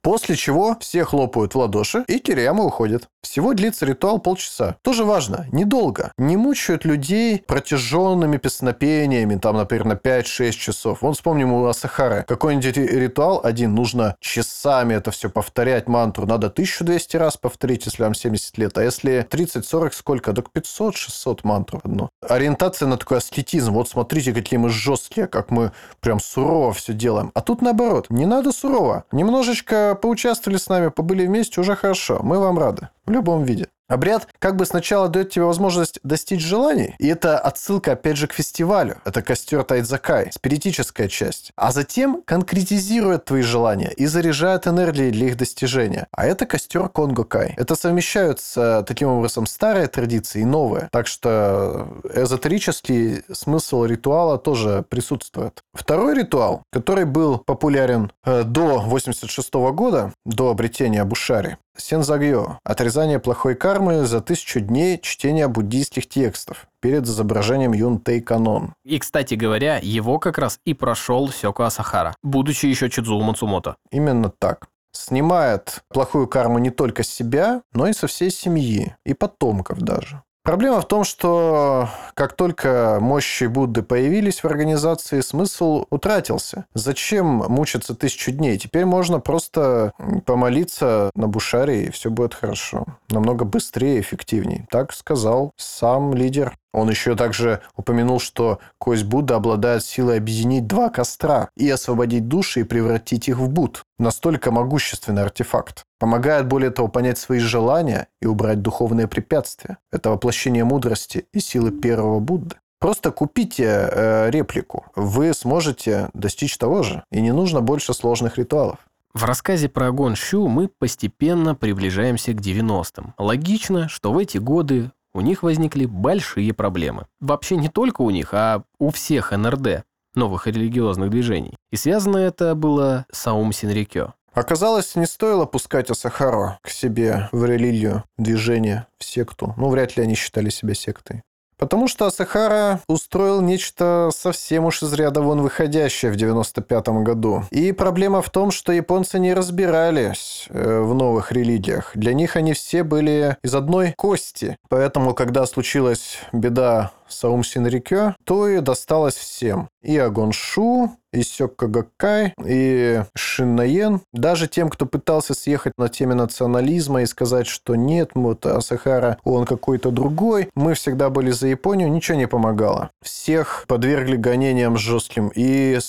[0.02, 3.08] После чего все хлопают в ладоши, и Кирияма уходит.
[3.22, 4.78] Всего длится ритуал полчаса.
[4.82, 6.12] Тоже важно, недолго.
[6.18, 11.02] Не мучают людей протяженными песнопениями, там, например, на 5-6 часов.
[11.02, 12.26] Вон вспомним у Асахары.
[12.28, 16.26] Какой-нибудь ритуал один, нужно часами это все повторять, мантру.
[16.26, 18.78] Надо 1200 раз повторить, если вам 70 лет.
[18.78, 20.34] А если 30-40, сколько?
[20.34, 22.10] Так 500-600 мантру одну.
[22.28, 23.74] Ориентация на такой аскетизм.
[23.74, 27.32] Вот смотрите, какие мы жесткие, как мы прям сурово все делаем.
[27.36, 28.08] А тут наоборот.
[28.10, 29.04] Не надо сурово.
[29.12, 32.20] Немножечко поучаствовали с нами, побыли вместе, уже хорошо.
[32.24, 32.90] Мы вам рады.
[33.06, 33.68] В любом виде.
[33.92, 38.34] Обряд как бы сначала дает тебе возможность достичь желаний, и это отсылка, опять же, к
[38.34, 39.02] фестивалю.
[39.04, 41.52] Это костер Тайдзакай, спиритическая часть.
[41.58, 46.08] А затем конкретизирует твои желания и заряжает энергией для их достижения.
[46.12, 47.54] А это костер Конгокай.
[47.58, 50.88] Это совмещаются таким образом старые традиции и новые.
[50.94, 55.64] Так что эзотерический смысл ритуала тоже присутствует.
[55.74, 63.56] Второй ритуал, который был популярен э, до 86 года, до обретения Бушари, Сензагьё– отрезание плохой
[63.56, 68.74] кармы за тысячу дней чтения буддийских текстов перед изображением Юнтей Канон.
[68.84, 73.76] И, кстати говоря, его как раз и прошел Сёко Асахара, будучи еще Чидзуо Мацумото.
[73.92, 74.68] Именно так.
[74.94, 80.24] Снимает плохую карму не только с себя, но и со всей семьи, и потомков даже.
[80.44, 86.66] Проблема в том, что как только мощи Будды появились в организации, смысл утратился.
[86.74, 88.58] Зачем мучиться тысячу дней?
[88.58, 89.94] Теперь можно просто
[90.26, 92.86] помолиться на Бушаре, и все будет хорошо.
[93.10, 94.66] Намного быстрее и эффективнее.
[94.72, 96.58] Так сказал сам лидер.
[96.74, 102.62] Он еще также упомянул, что кость Будды обладает силой объединить два костра и освободить души
[102.62, 103.84] и превратить их в Буд.
[104.00, 105.84] Настолько могущественный артефакт.
[106.00, 109.78] Помогает, более того, понять свои желания и убрать духовные препятствия.
[109.92, 112.56] Это воплощение мудрости и силы первого Будды.
[112.80, 114.86] Просто купите э, реплику.
[114.96, 117.04] Вы сможете достичь того же.
[117.12, 118.80] И не нужно больше сложных ритуалов.
[119.14, 123.14] В рассказе про огонь Щу мы постепенно приближаемся к 90-м.
[123.18, 127.08] Логично, что в эти годы у них возникли большие проблемы.
[127.20, 129.84] Вообще не только у них, а у всех НРД.
[130.14, 131.56] новых религиозных движений.
[131.72, 134.14] И связано это было с Аум Синрикё.
[134.34, 139.54] Оказалось, не стоило пускать Асахару к себе в религию, в движение, в секту.
[139.58, 141.24] Ну, вряд ли они считали себя сектой.
[141.62, 147.44] Потому что Асахара устроил нечто совсем уж из ряда вон выходящее в 95 году.
[147.52, 151.92] И проблема в том, что японцы не разбирались э, в новых религиях.
[151.94, 154.58] Для них они все были из одной кости.
[154.70, 159.70] Поэтому, когда случилась беда с Аум Синрикё, то и досталось всем.
[159.82, 164.02] И Агоншу, и Сёкка Гаккай, и Шиннаен.
[164.14, 169.46] Даже тем, кто пытался съехать на теме национализма и сказать, что нет, вот Асахара, он
[169.46, 172.92] какой-то другой, мы всегда были за Японию, ничего не помогало.
[173.02, 175.80] Всех подвергли гонениям жестким и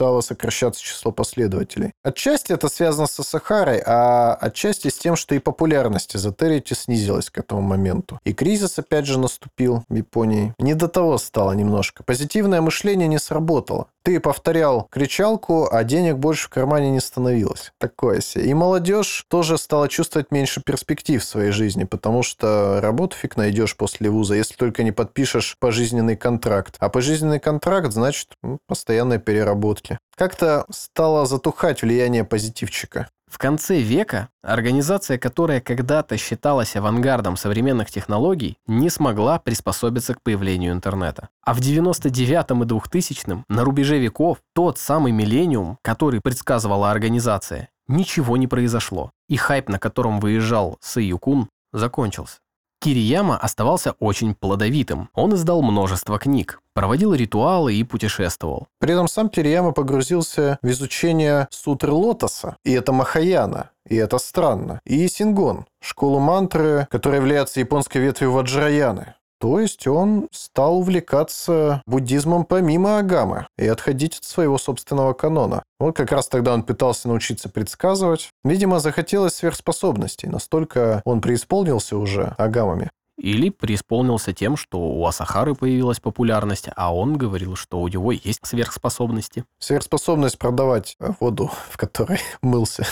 [0.00, 1.92] стало сокращаться число последователей.
[2.02, 7.36] Отчасти это связано со Сахарой, а отчасти с тем, что и популярность эзотерики снизилась к
[7.36, 8.18] этому моменту.
[8.24, 10.54] И кризис опять же наступил в Японии.
[10.58, 12.02] Не до того стало немножко.
[12.02, 13.88] Позитивное мышление не сработало.
[14.02, 17.72] Ты повторял кричалку, а денег больше в кармане не становилось.
[17.78, 18.46] Такое себе.
[18.46, 23.76] И молодежь тоже стала чувствовать меньше перспектив в своей жизни, потому что работу фиг найдешь
[23.76, 26.76] после вуза, если только не подпишешь пожизненный контракт.
[26.78, 29.98] А пожизненный контракт значит ну, постоянные переработки.
[30.16, 33.08] Как-то стало затухать влияние позитивчика.
[33.30, 40.72] В конце века организация, которая когда-то считалась авангардом современных технологий, не смогла приспособиться к появлению
[40.72, 41.28] интернета.
[41.42, 48.36] А в 99-м и 2000-м, на рубеже веков, тот самый миллениум, который предсказывала организация, ничего
[48.36, 49.12] не произошло.
[49.28, 52.38] И хайп, на котором выезжал Сэйюкун, закончился.
[52.82, 55.10] Кирияма оставался очень плодовитым.
[55.14, 58.68] Он издал множество книг, проводил ритуалы и путешествовал.
[58.78, 64.80] При этом сам Кирияма погрузился в изучение сутры лотоса, и это Махаяна, и это странно,
[64.86, 69.14] и Сингон, школу мантры, которая является японской ветвью Ваджраяны.
[69.40, 75.62] То есть он стал увлекаться буддизмом помимо Агамы и отходить от своего собственного канона.
[75.78, 78.28] Вот как раз тогда он пытался научиться предсказывать.
[78.44, 80.28] Видимо, захотелось сверхспособностей.
[80.28, 82.90] Настолько он преисполнился уже Агамами.
[83.16, 88.40] Или преисполнился тем, что у Асахары появилась популярность, а он говорил, что у него есть
[88.46, 89.44] сверхспособности.
[89.58, 92.86] Сверхспособность продавать воду, в которой мылся.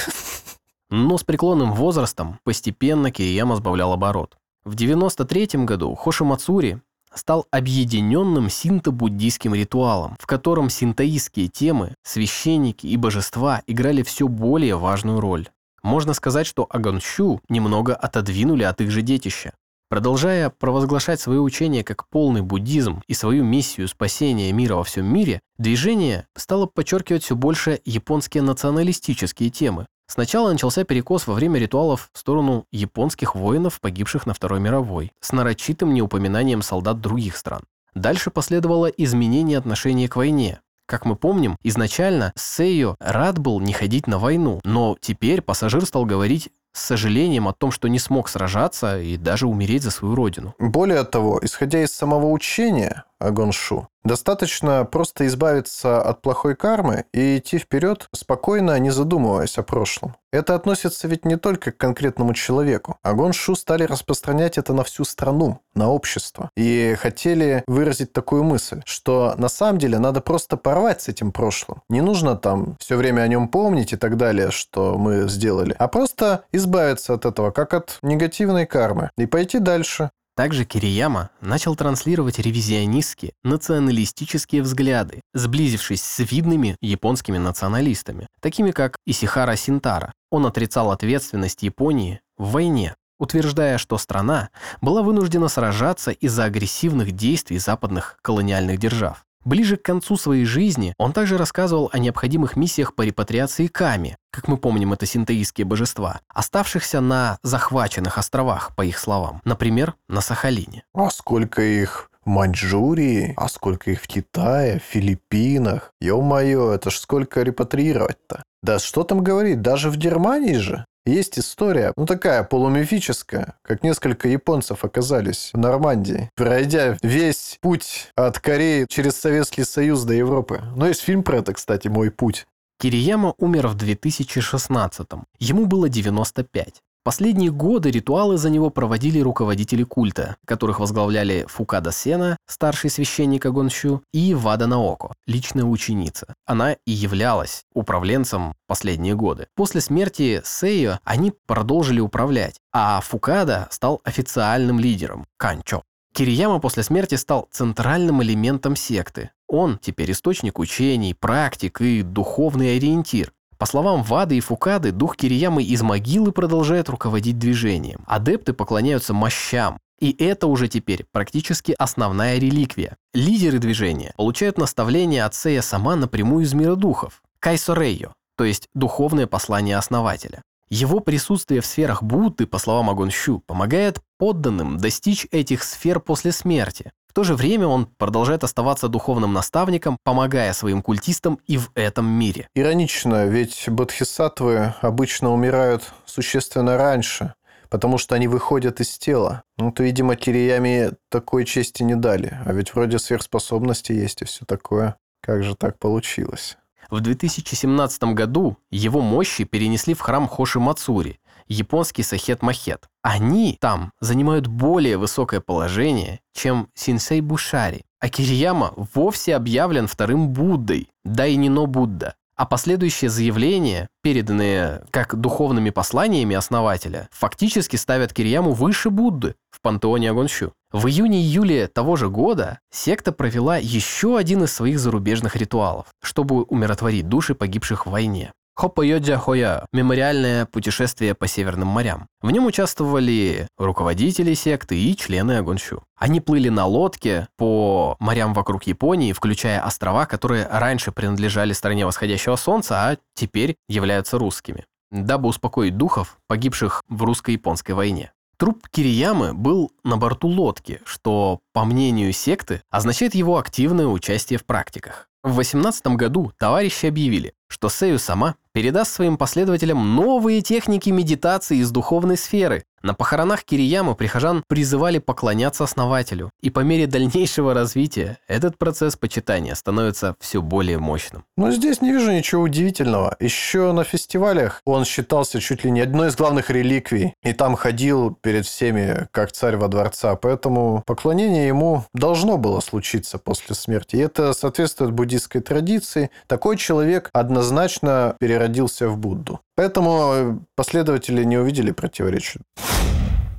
[0.90, 4.38] Но с преклонным возрастом постепенно Кирияма сбавлял оборот.
[4.68, 6.82] В 93 году Хоши Мацури
[7.14, 15.20] стал объединенным синто-буддийским ритуалом, в котором синтоистские темы, священники и божества играли все более важную
[15.20, 15.48] роль.
[15.82, 19.54] Можно сказать, что Агонщу немного отодвинули от их же детища.
[19.88, 25.40] Продолжая провозглашать свое учение как полный буддизм и свою миссию спасения мира во всем мире,
[25.56, 32.18] движение стало подчеркивать все больше японские националистические темы, Сначала начался перекос во время ритуалов в
[32.18, 37.62] сторону японских воинов, погибших на Второй мировой, с нарочитым неупоминанием солдат других стран.
[37.94, 40.61] Дальше последовало изменение отношения к войне.
[40.86, 46.06] Как мы помним, изначально Сейо рад был не ходить на войну, но теперь пассажир стал
[46.06, 50.54] говорить с сожалением о том, что не смог сражаться и даже умереть за свою родину.
[50.59, 57.58] Более того, исходя из самого учения Гоншу, достаточно просто избавиться от плохой кармы и идти
[57.58, 60.16] вперед, спокойно, не задумываясь о прошлом.
[60.30, 62.98] Это относится ведь не только к конкретному человеку.
[63.02, 66.50] А Гоншу стали распространять это на всю страну, на общество.
[66.56, 71.82] И хотели выразить такую мысль, что на самом деле надо просто порвать с этим прошлым.
[71.88, 75.88] Не нужно там все время о нем помнить и так далее, что мы сделали, а
[75.88, 80.10] просто избавиться от этого, как от негативной кармы, и пойти дальше.
[80.39, 89.57] Также Кирияма начал транслировать ревизионистские, националистические взгляды, сблизившись с видными японскими националистами, такими как Исихара
[89.57, 90.12] Синтара.
[90.30, 97.59] Он отрицал ответственность Японии в войне, утверждая, что страна была вынуждена сражаться из-за агрессивных действий
[97.59, 99.24] западных колониальных держав.
[99.45, 104.47] Ближе к концу своей жизни он также рассказывал о необходимых миссиях по репатриации Ками, как
[104.47, 110.84] мы помним, это синтоистские божества, оставшихся на захваченных островах, по их словам, например, на Сахалине.
[110.95, 115.93] А сколько их в Маньчжурии, а сколько их в Китае, в Филиппинах.
[116.01, 118.43] Ё-моё, это ж сколько репатриировать-то.
[118.62, 120.84] Да что там говорить, даже в Германии же.
[121.09, 128.38] Есть история, ну такая полумифическая, как несколько японцев оказались в Нормандии, пройдя весь путь от
[128.38, 130.61] Кореи через Советский Союз до Европы.
[130.76, 132.46] Ну, есть фильм про это, кстати, «Мой путь».
[132.78, 135.24] Кирияма умер в 2016-м.
[135.38, 136.82] Ему было 95.
[137.05, 144.03] Последние годы ритуалы за него проводили руководители культа, которых возглавляли Фукада Сена, старший священник Агонщу,
[144.12, 146.34] и Вада Наоко, личная ученица.
[146.44, 149.46] Она и являлась управленцем последние годы.
[149.55, 155.82] После смерти Сейо они продолжили управлять, а Фукада стал официальным лидером– Канчо.
[156.14, 159.30] Кирияма после смерти стал центральным элементом секты.
[159.46, 163.32] Он теперь источник учений, практик и духовный ориентир.
[163.59, 168.04] По словам Вады и Фукады, дух Кириямы из могилы продолжает руководить движением.
[168.06, 172.96] Адепты поклоняются мощам, и это уже теперь практически основная реликвия.
[173.14, 177.20] Лидеры движения получают наставления от Сея сама напрямую из мира духов.
[177.40, 180.42] Кайсорейо, то есть духовное послание основателя.
[180.70, 186.92] Его присутствие в сферах Будды, по словам Агонщу, помогает подданным достичь этих сфер после смерти.
[187.18, 192.06] В то же время он продолжает оставаться духовным наставником, помогая своим культистам и в этом
[192.06, 192.46] мире.
[192.54, 197.34] Иронично, ведь бодхисаттвы обычно умирают существенно раньше,
[197.70, 199.42] потому что они выходят из тела.
[199.56, 202.38] Ну, то, видимо, Кириями такой чести не дали.
[202.46, 204.94] А ведь вроде сверхспособности есть и все такое.
[205.20, 206.56] Как же так получилось?
[206.88, 211.18] В 2017 году его мощи перенесли в храм Хоши Мацури,
[211.49, 212.88] японский Сахет Махет.
[213.03, 217.84] Они там занимают более высокое положение, чем Синсей Бушари.
[218.01, 222.14] А Кирияма вовсе объявлен вторым Буддой, Дайнино Будда.
[222.36, 230.11] А последующие заявления, переданные как духовными посланиями основателя, фактически ставят Кирьяму выше Будды в пантеоне
[230.12, 230.53] Агонщу.
[230.70, 237.09] В июне-июле того же года секта провела еще один из своих зарубежных ритуалов, чтобы умиротворить
[237.09, 238.32] души погибших в войне.
[238.59, 242.09] Хоппойоджа Хоя– мемориальное путешествие по Северным морям.
[242.20, 245.84] В нем участвовали руководители секты и члены Агонщу.
[245.96, 252.34] Они плыли на лодке по морям вокруг Японии, включая острова, которые раньше принадлежали стране восходящего
[252.34, 258.11] солнца, а теперь являются русскими, дабы успокоить духов, погибших в русско-японской войне.
[258.38, 264.44] Труп Кириямы был на борту лодки, что, по мнению секты, означает его активное участие в
[264.44, 265.09] практиках.
[265.24, 271.70] В 18 году товарищи объявили, что Сею сама передаст своим последователям новые техники медитации из
[271.70, 272.64] духовной сферы.
[272.83, 279.55] На похоронах Кириямы прихожан призывали поклоняться основателю, и по мере дальнейшего развития этот процесс почитания
[279.55, 281.24] становится все более мощным.
[281.37, 283.16] Но здесь не вижу ничего удивительного.
[283.20, 288.16] Еще на фестивалях он считался чуть ли не одной из главных реликвий, и там ходил
[288.20, 293.97] перед всеми как царь во дворца, поэтому поклонение ему должно было случиться после смерти.
[293.97, 296.11] И это соответствует буддийской традиции.
[296.26, 299.41] Такой человек однозначно переродился в Будду.
[299.59, 302.38] Поэтому последователи не увидели противоречия.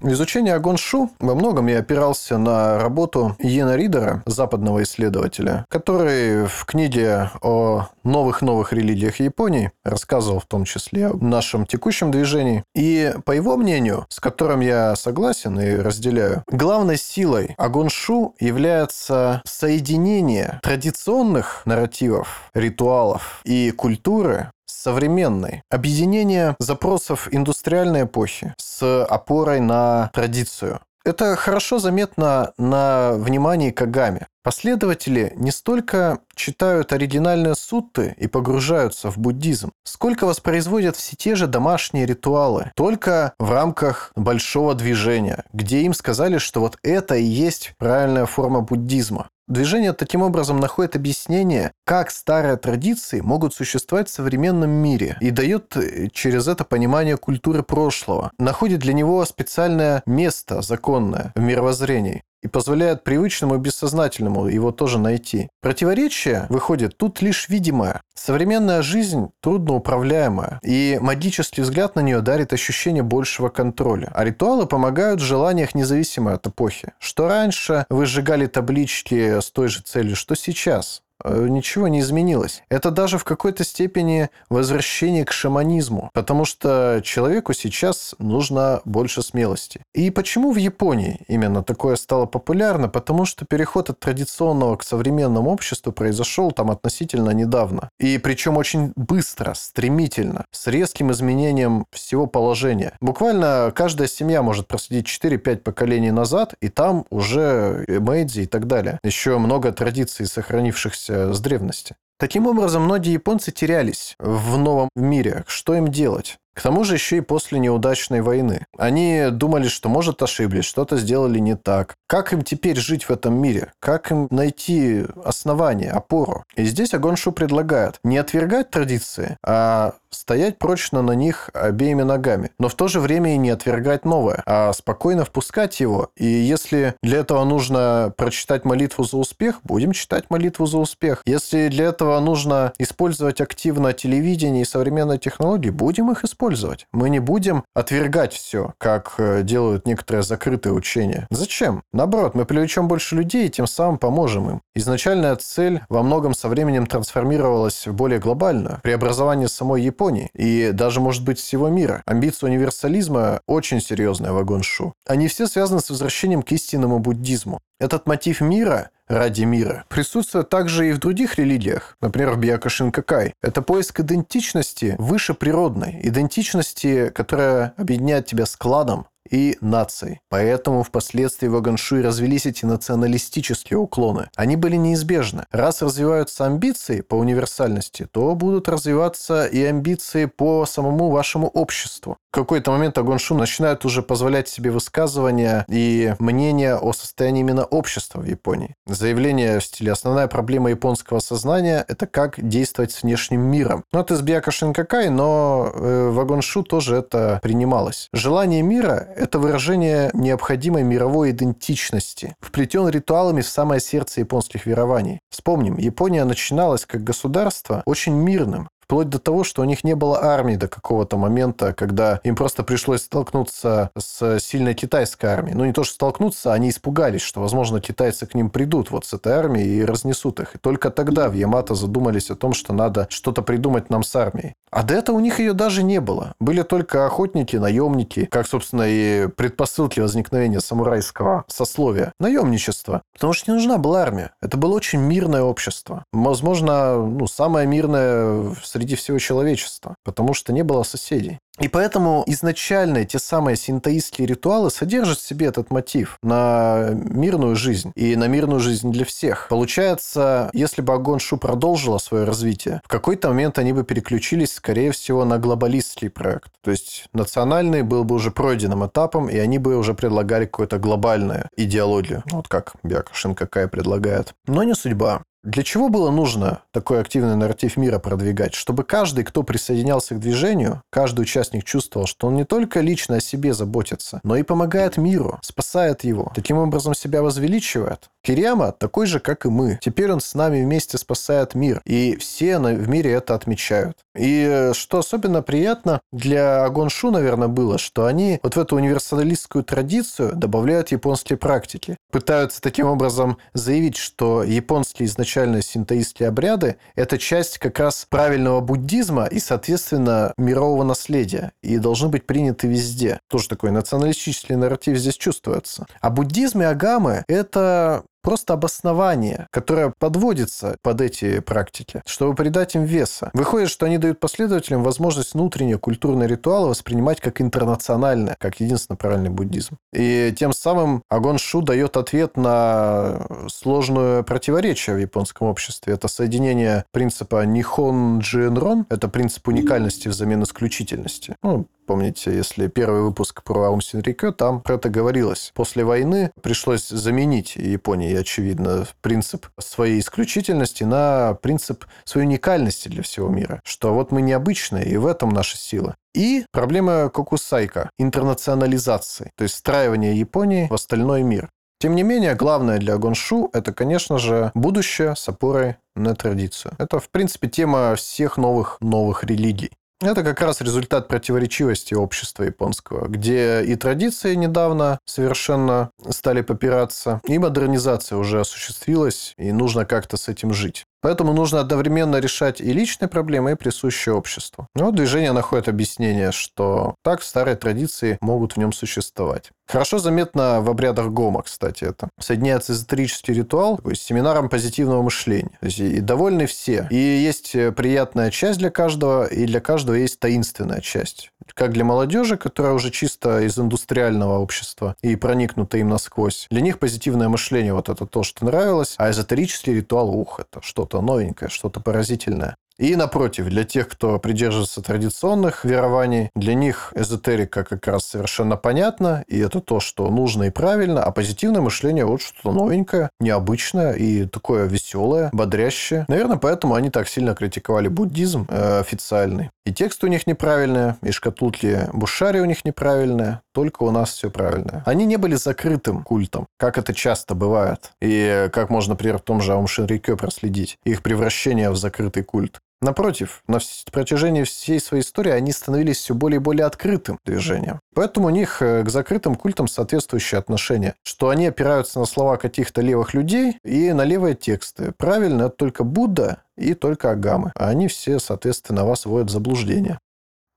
[0.04, 7.30] Изучение Агоншу во многом я опирался на работу Йена Ридера, западного исследователя, который в книге
[7.42, 12.66] о новых-новых религиях Японии рассказывал в том числе о нашем текущем движении.
[12.76, 20.60] И по его мнению, с которым я согласен и разделяю, главной силой Агоншу является соединение
[20.64, 25.64] традиционных нарративов, ритуалов и культуры современной.
[25.70, 30.80] Объединение запросов индустриальной эпохи с опорой на традицию.
[31.06, 34.28] Это хорошо заметно на внимании Кагами.
[34.44, 41.48] Последователи не столько читают оригинальные сутты и погружаются в буддизм, сколько воспроизводят все те же
[41.48, 47.74] домашние ритуалы, только в рамках большого движения, где им сказали, что вот это и есть
[47.78, 49.30] правильная форма буддизма.
[49.50, 55.76] Движение таким образом находит объяснение, как старые традиции могут существовать в современном мире и дает
[55.76, 58.32] э, через это понимание культуры прошлого.
[58.38, 65.00] Находит для него специальное место законное в мировоззрении и позволяет привычному и бессознательному его тоже
[65.00, 65.50] найти.
[65.62, 68.02] Противоречие, выходит, тут лишь видимое.
[68.16, 74.12] Современная жизнь трудноуправляемая, и магический взгляд на нее дарит ощущение большего контроля.
[74.14, 76.94] А ритуалы помогают в желаниях независимо от эпохи.
[77.00, 81.02] Что раньше вы сжигали таблички с той же целью, что сейчас.
[81.24, 82.64] Э, ничего не изменилось.
[82.70, 89.82] Это даже в какой-то степени возвращение к шаманизму, потому что человеку сейчас нужно больше смелости.
[89.94, 92.88] И почему в Японии именно такое стало популярно?
[92.88, 97.90] Потому что переход от традиционного к современному обществу произошел там относительно недавно.
[98.00, 102.94] И причем очень быстро, стремительно, с резким изменением всего положения.
[103.02, 109.00] Буквально каждая семья может проследить 4-5 поколений назад, и там уже Мэйдзи и так далее.
[109.04, 111.96] Еще много традиций, сохранившихся с древности.
[112.20, 115.46] Таким образом, многие японцы терялись в новом мире.
[115.48, 116.38] Что им делать?
[116.54, 118.66] К тому же еще и после неудачной войны.
[118.78, 121.96] Они думали, что, может, ошиблись, что-то сделали не так.
[122.06, 123.72] Как им теперь жить в этом мире?
[123.80, 126.44] Как им найти основание, опору?
[126.58, 132.70] И здесь Агоншу предлагает не отвергать традиции, а стоять прочно на них обеими ногами, но
[132.70, 136.10] в то же время и не отвергать новое, а спокойно впускать его.
[136.16, 141.22] И если для этого нужно прочитать молитву за успех, будем читать молитву за успех.
[141.26, 146.88] Если для этого нужно использовать активно телевидение и современные технологии, будем их использовать.
[146.92, 151.28] Мы не будем отвергать все, как э, делают некоторые закрытые учения.
[151.30, 151.84] Зачем?
[151.94, 154.62] Наоборот, мы привлечем больше людей и тем самым поможем им.
[154.76, 158.80] Изначальная цель во многом со временем трансформировалась в более глобальную.
[158.82, 159.99] Преобразование самой Японии
[160.34, 162.02] и даже, может быть, всего мира.
[162.06, 164.94] Амбиция универсализма очень серьезная в Агоншу.
[165.08, 167.60] Они все связаны с возвращением к истинному буддизму.
[167.80, 173.34] Этот мотив мира ради мира присутствует также и в других религиях, например, в Бьякошин Какай.
[173.42, 180.20] Это поиск идентичности выше природной, идентичности, которая объединяет тебя с кладом, и нацией.
[180.30, 184.30] Поэтому впоследствии в Аганшуи развелись эти националистические уклоны.
[184.36, 185.46] Они были неизбежны.
[185.52, 192.18] Раз развиваются амбиции по универсальности, то будут развиваться и амбиции по самому вашему обществу.
[192.32, 198.26] Какой-то момент Агоншу начинает уже позволять себе высказывания и мнения о состоянии именно общества в
[198.26, 198.76] Японии.
[198.86, 203.84] Заявление в стиле «Основная проблема японского сознания– это как действовать с внешним миром».
[203.92, 208.10] Ну, это из Бьяка Шинкакай, но э, в Агоншу тоже это принималось.
[208.14, 215.22] Желание мира– это выражение необходимой мировой идентичности, вплетен ритуалами в самое сердце японских верований.
[215.32, 220.24] Вспомним, Япония начиналась как государство очень мирным, вплоть до того, что у них не было
[220.24, 225.56] армии до какого-то момента, когда им просто пришлось столкнуться с сильной китайской армией.
[225.56, 229.14] Ну, не то, что столкнуться, они испугались, что, возможно, китайцы к ним придут вот с
[229.14, 230.56] этой армией и разнесут их.
[230.56, 234.56] И только тогда в Ямато задумались о том, что надо что-то придумать нам с армией.
[234.72, 236.34] А до этого у них ее даже не было.
[236.40, 242.12] Были только охотники, наемники, как, собственно, и предпосылки возникновения самурайского сословия.
[242.20, 243.04] Наемничество.
[243.14, 244.32] Потому что не нужна была армия.
[244.42, 246.06] Это было очень мирное общество.
[246.12, 249.96] Возможно, ну, самое мирное среди всего человечества.
[250.04, 251.40] Потому что не было соседей.
[251.60, 257.92] И поэтому изначально те самые синтоистские ритуалы содержат в себе этот мотив на мирную жизнь
[257.96, 259.48] и на мирную жизнь для всех.
[259.50, 264.92] Получается, если бы Агон Шу продолжила свое развитие, в какой-то момент они бы переключились, скорее
[264.92, 266.50] всего, на глобалистский проект.
[266.64, 271.50] То есть национальный был бы уже пройденным этапом, и они бы уже предлагали какую-то глобальную
[271.58, 272.24] идеологию.
[272.32, 274.34] Вот как Бяка Шинкакай предлагает.
[274.48, 275.24] Но не судьба.
[275.44, 278.54] Для чего было нужно такой активный нарратив мира продвигать?
[278.54, 283.22] Чтобы каждый, кто присоединялся к движению, каждый участник чувствовал, что он не только лично о
[283.22, 286.32] себе заботится, но и помогает миру, спасает его.
[286.36, 288.10] Таким образом себя возвеличивает.
[288.22, 289.80] Кирияма такой же, как и мы.
[289.82, 291.82] Теперь он с нами вместе спасает мир.
[291.86, 293.98] И все в мире это отмечают.
[294.20, 300.36] И что особенно приятно для Агоншу, наверное, было, что они вот в эту универсалистскую традицию
[300.36, 301.98] добавляют японские практики.
[302.12, 309.26] Пытаются таким образом заявить, что японские изначально синтоистские обряды– это часть как раз правильного буддизма
[309.26, 311.52] и, соответственно, мирового наследия.
[311.62, 313.20] И должны быть приняты везде.
[313.30, 315.86] Тоже такой националистический нарратив здесь чувствуется.
[316.02, 322.84] А буддизм и агамы– это просто обоснование, которое подводится под эти практики, чтобы придать им
[322.84, 323.32] веса.
[323.34, 329.32] Выходит, что они дают последователям возможность внутренние культурные ритуалы воспринимать как интернациональные, как единственно правильный
[329.32, 329.78] буддизм.
[329.94, 335.94] И тем самым Агон Шу дает ответ на сложное противоречие в японском обществе.
[335.94, 341.36] Это соединение принципа Нихон Джинрон, это принцип уникальности взамен исключительности.
[341.42, 345.52] Ну, Помните, если первый выпуск про Аум Синрикё, там про это говорилось.
[345.56, 353.30] После войны пришлось заменить Японии, очевидно, принцип своей исключительности на принцип своей уникальности для всего
[353.30, 353.62] мира.
[353.64, 355.96] Что вот мы необычные, и в этом наша сила.
[356.14, 361.50] И проблема Кокусайка– интернационализации, то есть встраивание Японии в остальной мир.
[361.82, 366.74] Тем не менее, главное для Гоншу– это, конечно же, будущее с опорой на традицию.
[366.78, 369.72] Это, в принципе, тема всех новых новых религий.
[370.02, 377.38] Это как раз результат противоречивости общества японского, где и традиции недавно совершенно стали попираться, и
[377.38, 380.86] модернизация уже осуществилась, и нужно как-то с этим жить.
[381.02, 384.68] Поэтому нужно одновременно решать и личные проблемы, и присущие обществу.
[384.76, 389.52] Но движение находит объяснение, что так старые традиции могут в нем существовать.
[389.70, 392.10] Хорошо заметно в обрядах Гома, кстати, это.
[392.20, 395.58] Соединяется эзотерический ритуал с семинаром позитивного мышления.
[395.60, 396.88] То есть, и довольны все.
[396.90, 401.32] И есть приятная часть для каждого, и для каждого есть таинственная часть.
[401.54, 406.48] Как для молодежи, которая уже чисто из индустриального общества и проникнута им насквозь.
[406.50, 410.86] Для них позитивное мышление вот это то, что нравилось, а эзотерический ритуал, ух, это что
[410.90, 412.56] что-то новенькое, что-то поразительное.
[412.80, 419.26] И напротив, для тех, кто придерживается традиционных верований, для них эзотерика как раз совершенно понятна,
[419.28, 424.26] и это то, что нужно и правильно, а позитивное мышление вот что-то новенькое, необычное и
[424.26, 426.06] такое веселое, бодрящее.
[426.08, 429.50] Наверное, поэтому они так сильно критиковали буддизм э, официальный.
[429.66, 434.30] И текст у них неправильный, и шкатулки Бушари у них неправильные, только у нас все
[434.30, 434.84] правильное.
[434.86, 437.92] Они не были закрытым культом, как это часто бывает.
[438.02, 440.78] И как можно, например, в том же Аум Шинрикё проследить.
[440.84, 442.60] Их превращение в закрытый культ.
[442.82, 443.60] Напротив, на
[443.92, 447.82] протяжении всей своей истории они становились все более и более открытым движением.
[447.94, 452.82] Поэтому у них э, к закрытым культам соответствующее отношение, что они опираются на слова каких-то
[452.82, 454.94] левых людей и на левые тексты.
[454.98, 457.52] Правильно, это только Будда и только Агамы.
[457.56, 460.00] А они все, соответственно, вас вводят в заблуждение.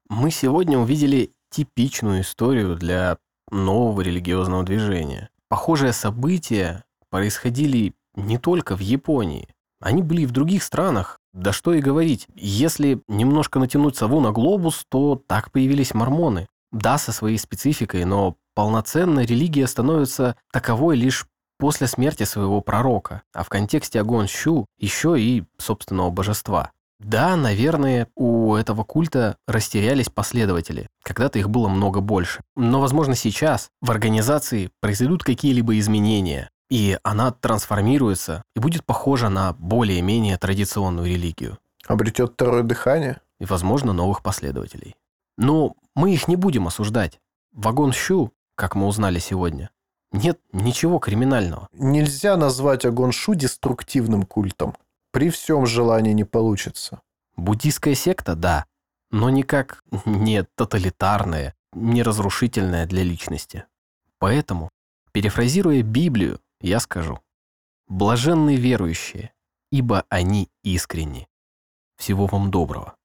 [0.09, 3.19] Мы сегодня увидели типичную историю для
[3.51, 5.31] нового религиозного движения.
[5.49, 9.49] Похожие события происходили не только в Японии.
[9.81, 11.19] Они были и в других странах.
[11.33, 16.49] Да что и говорить, если немножко натянуть сову на глобус, то так появились мормоны.
[16.73, 21.27] Да, со своей спецификой, но полноценная религия становится таковой лишь
[21.59, 26.73] после смерти своего пророка, а в контексте Агон Щу еще и собственного божества.
[27.03, 30.89] Да, наверное, у этого культа растерялись последователи.
[31.03, 32.43] Когда-то их было много больше.
[32.55, 39.53] Но, возможно, сейчас в организации произойдут какие-либо изменения, и она трансформируется и будет похожа на
[39.55, 41.59] более-менее традиционную религию.
[41.87, 43.21] Обретет второе дыхание?
[43.41, 44.95] И, возможно, новых последователей.
[45.37, 47.19] Но мы их не будем осуждать.
[47.53, 49.71] Вагон Щу, как мы узнали сегодня,
[50.13, 51.69] нет ничего криминального.
[51.73, 54.77] Нельзя назвать Агоншу деструктивным культом.
[55.12, 57.02] При всем желании не получится.
[57.36, 58.66] Буддийская секта, да,
[59.12, 63.66] но никак не тоталитарная, не разрушительная для личности.
[64.20, 64.70] Поэтому,
[65.12, 67.20] перефразируя Библию, я скажу,
[67.88, 69.32] блаженные верующие,
[69.72, 71.28] ибо они искренни.
[71.98, 72.98] Всего вам доброго.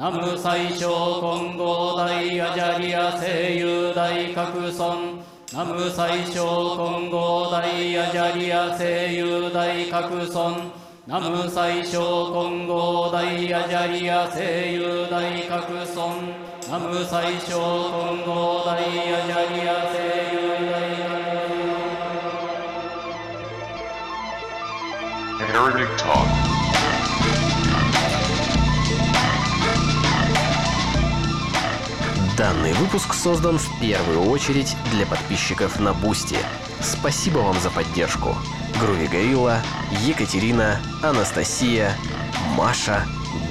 [0.00, 5.18] 南無最小金剛大アジャリア声優大各尊
[5.52, 10.70] 南無最小金剛大アジャリア声優大各尊
[11.06, 16.34] 南無最小金剛大アジャリア声優大各尊
[16.66, 17.56] 南無最小
[17.90, 19.96] 金剛大アジャリア声
[20.32, 20.36] 優
[20.70, 21.38] 大各尊
[25.38, 26.28] Heretic Talk.
[32.36, 36.36] Данный выпуск создан в первую очередь для подписчиков на Бусти.
[36.83, 38.35] Спасибо вам за поддержку.
[38.79, 39.61] Груви Горилла,
[40.05, 41.95] Екатерина, Анастасия,
[42.57, 43.05] Маша,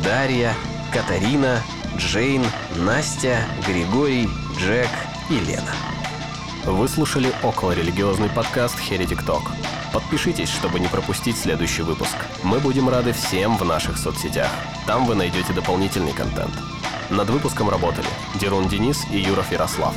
[0.05, 0.55] Дарья,
[0.93, 1.63] Катарина,
[1.97, 2.45] Джейн,
[2.77, 4.29] Настя, Григорий,
[4.59, 4.91] Джек
[5.31, 5.73] и Лена.
[6.65, 9.51] Вы слушали околорелигиозный подкаст Heretic Talk.
[9.93, 12.17] Подпишитесь, чтобы не пропустить следующий выпуск.
[12.43, 14.51] Мы будем рады всем в наших соцсетях.
[14.87, 16.53] Там вы найдете дополнительный контент.
[17.11, 18.09] Над выпуском работали
[18.41, 19.95] Дерун Денис и Юров Ярослав.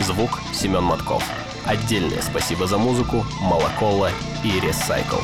[0.00, 1.22] Звук Семен Матков.
[1.68, 4.10] Отдельное спасибо за музыку, Молокола
[4.42, 5.22] и Recycle.